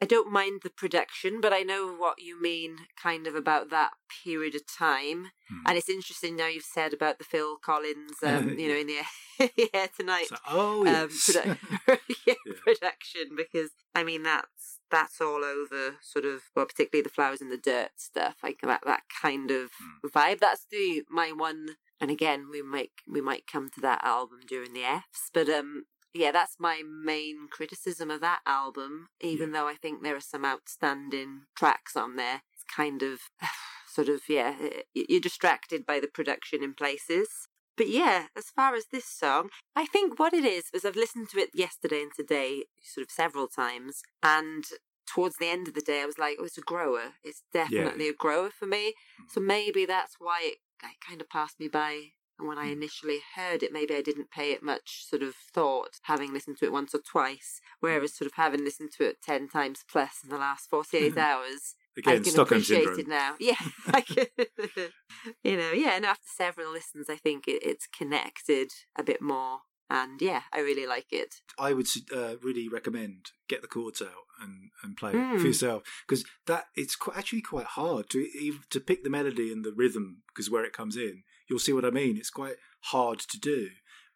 [0.00, 3.90] I don't mind the production, but I know what you mean kind of about that
[4.24, 5.30] period of time.
[5.48, 5.58] Hmm.
[5.66, 9.70] And it's interesting now you've said about the Phil Collins, um, you know, in the
[9.74, 11.58] air tonight So- oh um, produ-
[12.26, 12.52] yeah, Yeah.
[12.64, 17.48] production because I mean that's that's all over sort of well particularly the flowers in
[17.50, 20.06] the dirt stuff like that that kind of Hmm.
[20.08, 20.38] vibe.
[20.40, 24.72] That's the my one and again we might we might come to that album during
[24.72, 29.74] the Fs but um yeah that's my main criticism of that album even though I
[29.74, 32.42] think there are some outstanding tracks on there.
[32.54, 33.20] It's kind of
[33.88, 34.54] sort of yeah
[34.94, 39.86] you're distracted by the production in places but yeah, as far as this song, I
[39.86, 43.48] think what it is is I've listened to it yesterday and today, sort of several
[43.48, 44.64] times, and
[45.06, 47.14] towards the end of the day, I was like, "Oh, it's a grower.
[47.22, 49.26] It's definitely a grower for me." Hmm.
[49.28, 52.12] So maybe that's why it, it kind of passed me by.
[52.38, 52.72] And when I Hmm.
[52.72, 56.64] initially heard it, maybe I didn't pay it much sort of thought, having listened to
[56.64, 57.60] it once or twice.
[57.80, 61.74] Whereas, sort of having listened to it ten times plus in the last forty-eight hours,
[61.80, 63.04] I again Stockholm syndrome.
[63.08, 63.34] now.
[63.40, 63.56] Yeah,
[65.44, 65.96] you know, yeah.
[65.96, 69.58] And after several listens, I think it, it's connected a bit more.
[69.90, 71.34] And yeah, I really like it.
[71.58, 74.08] I would uh, really recommend get the chords out
[74.40, 75.38] and, and play it Mm.
[75.40, 78.26] for yourself because that it's quite, actually quite hard to
[78.70, 81.84] to pick the melody and the rhythm because where it comes in, you'll see what
[81.84, 82.16] I mean.
[82.16, 83.68] It's quite hard to do,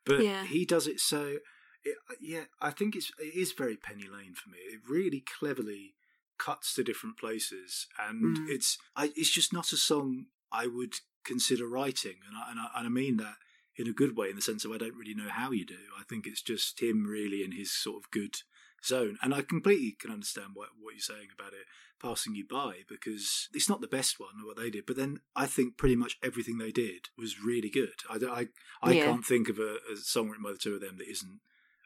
[0.06, 0.44] but Yeah.
[0.44, 1.38] he does it so.
[1.84, 4.58] It, yeah, I think it's it is very Penny Lane for me.
[4.72, 5.95] It really cleverly
[6.38, 8.48] cuts to different places, and Mm.
[8.50, 10.94] it's I, it's just not a song I would
[11.24, 13.36] consider writing, and I, and I and I mean that
[13.76, 15.76] in a good way, in the sense of I don't really know how you do.
[15.98, 18.36] I think it's just him really in his sort of good
[18.84, 21.66] zone, and I completely can understand what what you're saying about it
[22.00, 25.46] passing you by because it's not the best one what they did, but then I
[25.46, 28.02] think pretty much everything they did was really good.
[28.10, 28.46] I I,
[28.82, 29.04] I Yeah.
[29.04, 31.40] can't think of a, a song written by the two of them that isn't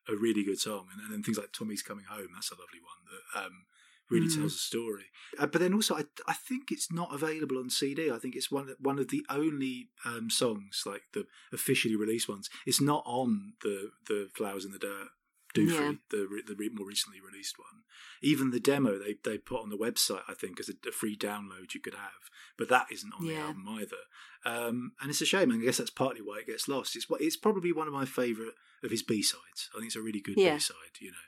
[0.09, 2.81] a really good song, and, and then things like Tommy's Coming Home, that's a lovely
[2.83, 3.65] one that um,
[4.11, 4.37] really Mm.
[4.37, 5.07] tells a story.
[5.39, 8.11] Uh, but then also, I, I think it's not available on CD.
[8.11, 12.51] I think it's one one of the only um, songs, like the officially released ones.
[12.67, 15.09] It's not on the the Flowers in the Dirt
[15.55, 15.93] Doofree, Yeah.
[16.11, 17.83] the the re- more recently released one.
[18.23, 21.17] Even the demo they they put on the website, I think, as a, a free
[21.17, 22.23] download you could have,
[22.59, 24.03] but that isn't on the album either.
[24.45, 25.51] Um, and it's a shame.
[25.51, 26.97] and I guess that's partly why it gets lost.
[26.97, 29.69] It's it's probably one of my favourite of his B sides.
[29.75, 30.55] I think it's a really good Yeah.
[30.55, 30.95] B side.
[31.01, 31.27] You know,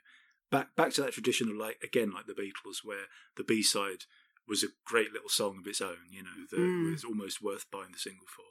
[0.53, 3.07] back back to that tradition of like again like the Beatles, where
[3.37, 4.05] the B side
[4.47, 5.99] was a great little song of its own.
[6.11, 6.93] You know, that Mm.
[6.93, 8.45] was almost worth buying the single for.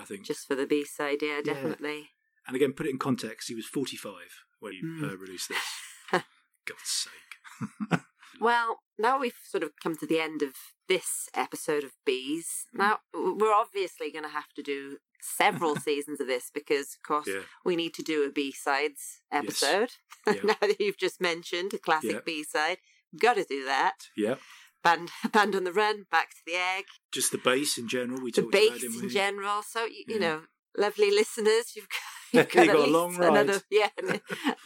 [0.00, 0.26] I think.
[0.26, 1.54] Just for the B side, yeah, Yeah.
[1.54, 2.10] definitely.
[2.46, 3.48] and again, put it in context.
[3.48, 5.02] He was forty five when he Mm.
[5.10, 5.66] uh, released this.
[6.66, 8.00] God's sake.
[8.38, 10.52] Well, now we've sort of come to the end of
[10.88, 12.66] this episode of Bees.
[12.74, 17.26] Now, we're obviously going to have to do several seasons of this because, of course,
[17.28, 17.40] yeah.
[17.64, 19.90] we need to do a B sides episode.
[20.26, 20.40] Yeah.
[20.42, 22.18] now that you've just mentioned a classic Yeah.
[22.26, 22.78] B side,
[23.20, 23.94] got to do that.
[24.16, 24.34] Yeah.
[24.82, 28.20] Band, Band on the Run, Back to the Egg, Just the bass in general.
[28.20, 29.08] We the talked about bass in we?
[29.08, 29.62] general.
[29.62, 30.40] So you, you know,
[30.76, 32.00] lovely listeners, you've got,
[32.32, 33.28] you've got, got a long ride.
[33.36, 33.88] another yeah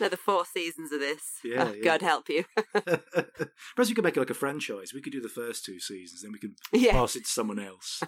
[0.00, 1.22] another four seasons of this.
[1.44, 1.84] Yeah, Oh, yeah.
[1.84, 2.44] God help you.
[2.72, 4.92] Perhaps we could make it like a franchise.
[4.94, 6.92] We could do the first two seasons, then we can yeah.
[6.92, 8.02] pass it to someone else.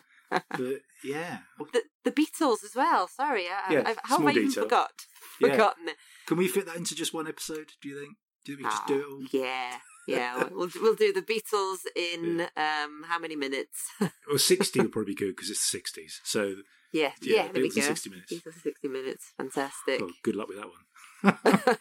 [0.51, 1.39] But yeah,
[1.73, 3.09] The, the Beatles as well.
[3.09, 4.65] Sorry, I, Yeah, I, how have I even detail.
[4.65, 4.93] forgot?
[5.41, 5.51] Yeah.
[5.53, 5.97] Forgotten it.
[6.27, 7.73] can we fit that into just one episode?
[7.81, 8.17] Do you think?
[8.45, 9.41] Do you think we just Ah, do it all?
[9.43, 9.77] Yeah,
[10.09, 10.49] yeah.
[10.53, 13.87] we'll we'll do the Beatles in um how many minutes?
[14.31, 16.21] Or sixty would probably be good because it's the sixties.
[16.25, 16.57] So
[16.93, 17.53] yeah, Yeah, yeah.
[17.53, 17.89] there we Beatles in go.
[17.89, 18.33] 60 minutes.
[18.33, 19.33] Beatles sixty minutes.
[19.37, 20.01] Fantastic.
[20.01, 20.83] well, good luck with that one.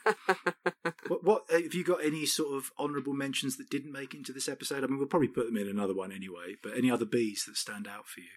[1.07, 2.03] what, what uh, have you got?
[2.03, 4.83] Any sort of honourable mentions that didn't make into this episode?
[4.83, 6.55] I mean, we'll probably put them in another one anyway.
[6.61, 8.27] But any other bees that stand out for you?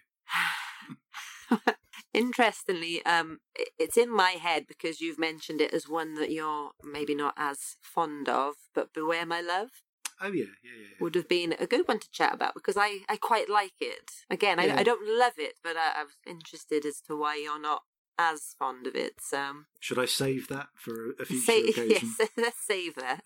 [2.13, 3.39] Interestingly, um,
[3.77, 7.77] it's in my head because you've mentioned it as one that you're maybe not as
[7.81, 8.55] fond of.
[8.73, 9.69] But "Beware My Love"
[10.21, 10.71] Oh yeah, yeah, yeah.
[10.91, 10.95] yeah.
[11.01, 14.11] would have been a good one to chat about because I, I quite like it.
[14.29, 14.75] Again, Yeah.
[14.75, 17.83] I, I don't love it, but I, I was interested as to why you're not
[18.17, 19.15] as fond of it.
[19.19, 22.13] So Should I save that for a future Say, occasion?
[22.17, 23.23] yes, let's save that.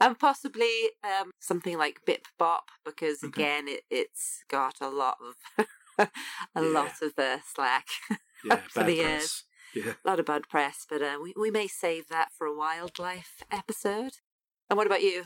[0.00, 3.42] and possibly um, something like Bip Bop, because Okay.
[3.42, 5.66] again, it, it's got a lot of
[6.54, 6.68] a Yeah.
[6.68, 7.86] lot of uh, slack,
[8.44, 9.44] Yeah, for the press.
[9.74, 9.92] Yeah.
[10.04, 10.86] a lot of bad press.
[10.88, 14.14] But uh, we we may save that for a Wild Life episode.
[14.68, 15.24] And what about you?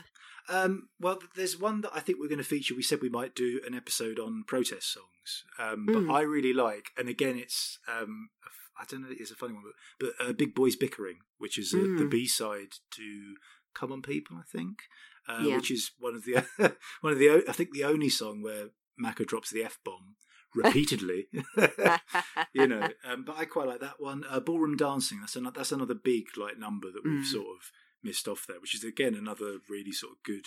[0.49, 2.75] Um, well, there's one that I think we're going to feature.
[2.75, 6.07] We said we might do an episode on protest songs, um, Mm.
[6.07, 8.29] but I really like, and again, it's um,
[8.79, 9.63] I don't know, it's a funny one,
[9.99, 12.11] but, but uh, Big Boys Bickering, which is uh, the Mm.
[12.11, 13.35] B side to
[13.73, 14.83] "Come On People," I think,
[15.27, 15.55] uh, Yeah.
[15.55, 16.45] which is one of the
[17.01, 18.69] one of the I think the only song where
[19.03, 20.15] Macca drops the f bomb
[20.55, 21.27] repeatedly.
[22.53, 24.23] you know, um, but I quite like that one.
[24.29, 25.19] Uh, Ballroom Dancing.
[25.19, 25.55] That's another.
[25.57, 27.25] That's another big like number that we've Mm.
[27.25, 27.71] sort of
[28.03, 30.45] missed off there, which is again another really sort of good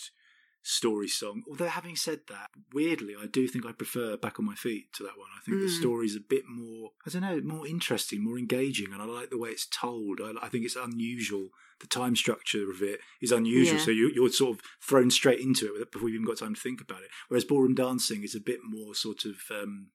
[0.63, 1.43] story song.
[1.49, 5.03] Although having said that, weirdly, I do think I prefer Back on My Feet to
[5.05, 5.29] that one.
[5.37, 5.79] I think the Mm.
[5.81, 9.39] story's a bit more, I don't know, more interesting, more engaging, and I like the
[9.39, 10.21] way it's told.
[10.21, 11.51] I, I think it's unusual.
[11.81, 13.85] The time structure of it is unusual, Yeah.
[13.85, 16.61] so you, you're sort of thrown straight into it before you've even got time to
[16.61, 17.11] think about it.
[17.29, 19.37] Whereas Ballroom Dancing is a bit more sort of.
[19.51, 19.89] Um,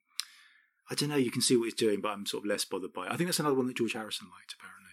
[0.89, 1.15] I don't know.
[1.15, 3.11] You can see what he's doing, but I'm sort of less bothered by it.
[3.11, 4.91] I think that's another one that George Harrison liked, apparently.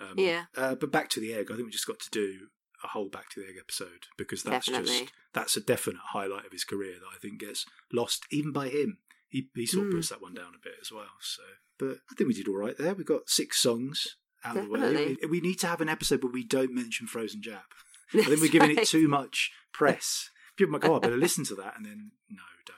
[0.00, 0.44] Um, Yeah.
[0.56, 1.50] Uh, but back to the egg.
[1.50, 2.48] I think we just got to do
[2.84, 5.00] a whole back to the egg episode because that's Definitely.
[5.00, 8.68] just that's a definite highlight of his career that I think gets lost even by
[8.68, 8.98] him.
[9.28, 9.96] He he sort of Mm.
[9.96, 11.10] puts that one down a bit as well.
[11.20, 11.42] So,
[11.78, 12.94] but I think we did all right there.
[12.94, 14.80] We got six songs out of the way.
[14.80, 15.18] Definitely.
[15.22, 17.62] We, we need to have an episode where we don't mention Frozen Jap.
[18.14, 20.30] I think we're giving it too much press.
[20.56, 21.74] People might go, oh, I better listen to that.
[21.76, 22.76] And then, no, don't.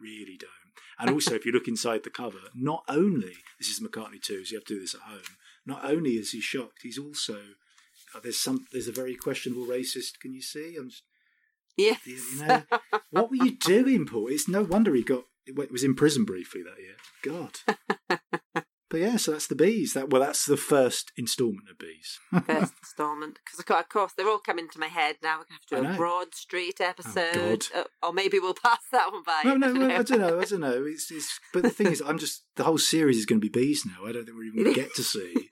[0.00, 0.50] Really don't.
[1.02, 4.52] And also, if you look inside the cover, not only, this is McCartney 2, so
[4.52, 5.20] you have to do this at home,
[5.66, 7.38] not only is he shocked, he's also,
[8.14, 10.76] uh, there's some, there's a very questionable racist, can you see?
[10.78, 11.02] I'm just,
[11.76, 11.98] Yes.
[12.06, 12.62] you know,
[13.10, 14.28] what were you doing, Paul?
[14.28, 16.96] It's no wonder he got, it was in prison briefly that year.
[17.24, 18.20] God.
[18.92, 19.94] But yeah, so that's the bees.
[19.94, 22.18] That well, that's the first instalment of bees.
[22.46, 25.38] First instalment, because of course they're all coming to my head now.
[25.38, 27.64] We're going to have to do a Broad Street episode, God.
[27.74, 29.40] uh, or maybe we'll pass that one by.
[29.46, 30.38] No, no, well, I don't know.
[30.38, 30.84] I don't know.
[30.92, 33.60] It's, it's, but the thing is, I'm just the whole series is going to be
[33.60, 34.06] bees now.
[34.06, 35.48] I don't think we're even going to get to see.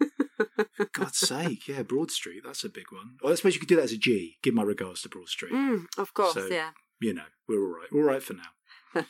[0.76, 2.42] For God's sake, yeah, Broad Street.
[2.44, 3.16] That's a big one.
[3.22, 4.36] Well, I suppose you could do that as a G.
[4.42, 5.54] Give my regards to Broad Street.
[5.54, 6.70] Mm, of course, So- yeah.
[7.00, 7.88] You know, we're all right.
[7.90, 9.04] We're all right for now.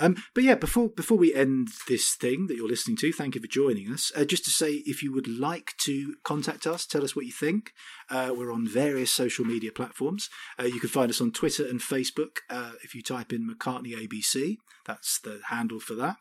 [0.00, 3.40] Um, but yeah, before before we end this thing that you're listening to, thank you
[3.40, 4.10] for joining us.
[4.16, 7.32] Uh, just to say, if you would like to contact us, tell us what you
[7.32, 7.72] think.
[8.08, 10.30] Uh, we're on various social media platforms.
[10.58, 12.38] Uh, you can find us on Twitter and Facebook.
[12.48, 14.56] Uh, if you type in McCartney ABC,
[14.86, 16.16] that's the handle for that.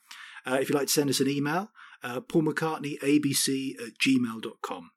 [0.45, 1.71] Uh, if you'd like to send us an email,
[2.03, 4.91] uh, Paul McCartney ABC at gmail.com.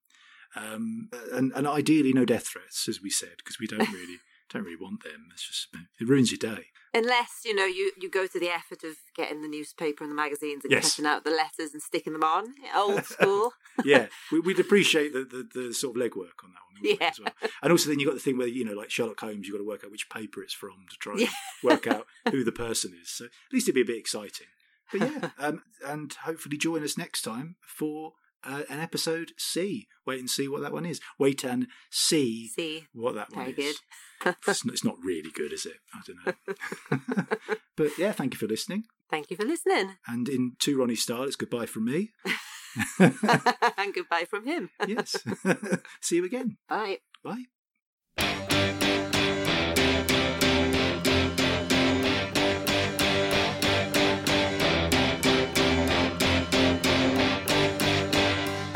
[0.55, 4.19] Um, and, and ideally, no death threats, as we said, because we don't really
[4.53, 5.29] don't really want them.
[5.33, 5.69] It's just
[6.01, 6.67] it ruins your day.
[6.95, 10.15] Unless you know you you go to the effort of getting the newspaper and the
[10.17, 10.83] magazines and Yes.
[10.83, 13.53] cutting out the letters and sticking them on, old school.
[13.85, 17.09] yeah, we, we'd appreciate the, the, the sort of legwork on that one Yeah.
[17.09, 17.33] as well.
[17.63, 19.55] And also, then you have got the thing where you know, like Sherlock Holmes, you
[19.55, 21.29] have got to work out which paper it's from to try and Yeah.
[21.63, 23.11] work out who the person is.
[23.11, 24.49] So at least it'd be a bit exciting.
[24.91, 28.13] But yeah, um, and hopefully join us next time for
[28.45, 29.87] uh, an episode C.
[30.07, 31.01] Wait and see what that one is.
[31.19, 33.57] Wait and see See, what that one is.
[33.57, 33.77] good.
[34.47, 35.79] It's not, it's not really good, is it?
[35.93, 36.25] I don't
[37.19, 37.25] know.
[37.77, 38.85] but yeah, thank you for listening.
[39.11, 42.13] Thank you for listening, And in two Ronnie style, it's goodbye from me.
[43.01, 44.71] and goodbye from him.
[44.87, 45.17] yes.
[46.01, 46.57] see you again.
[46.69, 46.99] Bye.
[47.25, 48.49] Bye.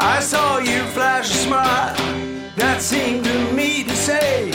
[0.08, 1.96] I saw you flash a smile
[2.54, 4.52] that seemed to me to say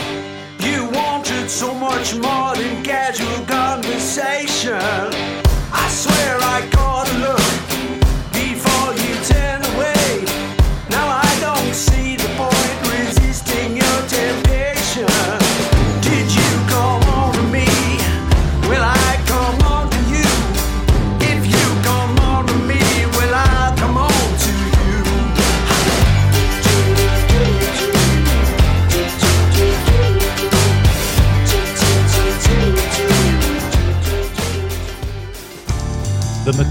[0.59, 4.79] you wanted so much more than casual conversation.
[5.83, 7.40] I swear I caught a look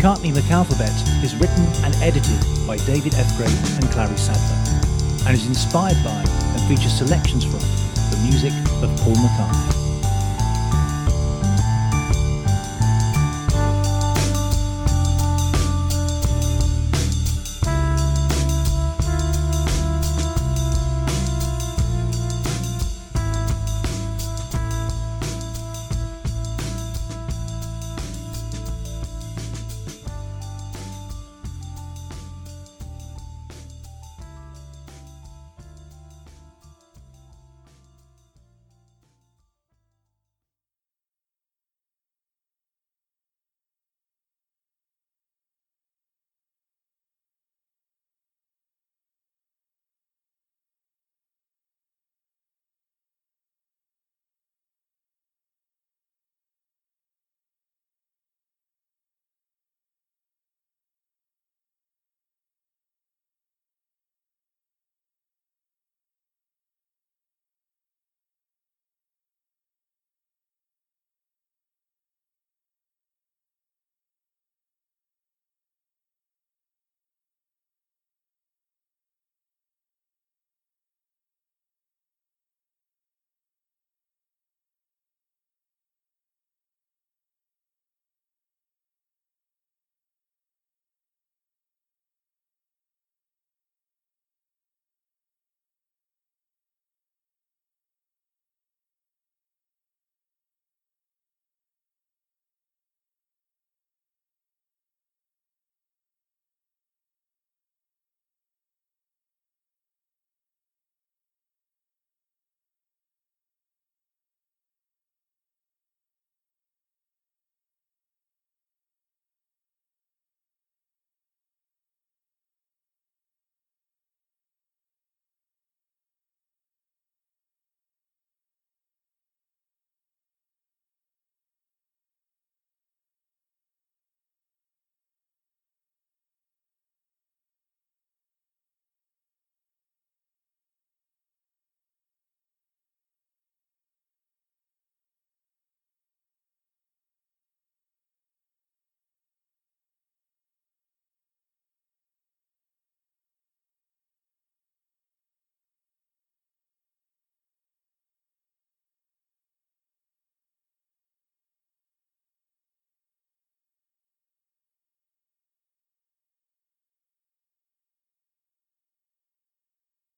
[0.00, 3.36] McCartney McAlphabet is written and edited by David F.
[3.36, 4.80] Gray and Clary Sadler,
[5.26, 6.24] and is inspired by
[6.56, 8.52] and features selections from the music
[8.82, 9.89] of Paul McCartney.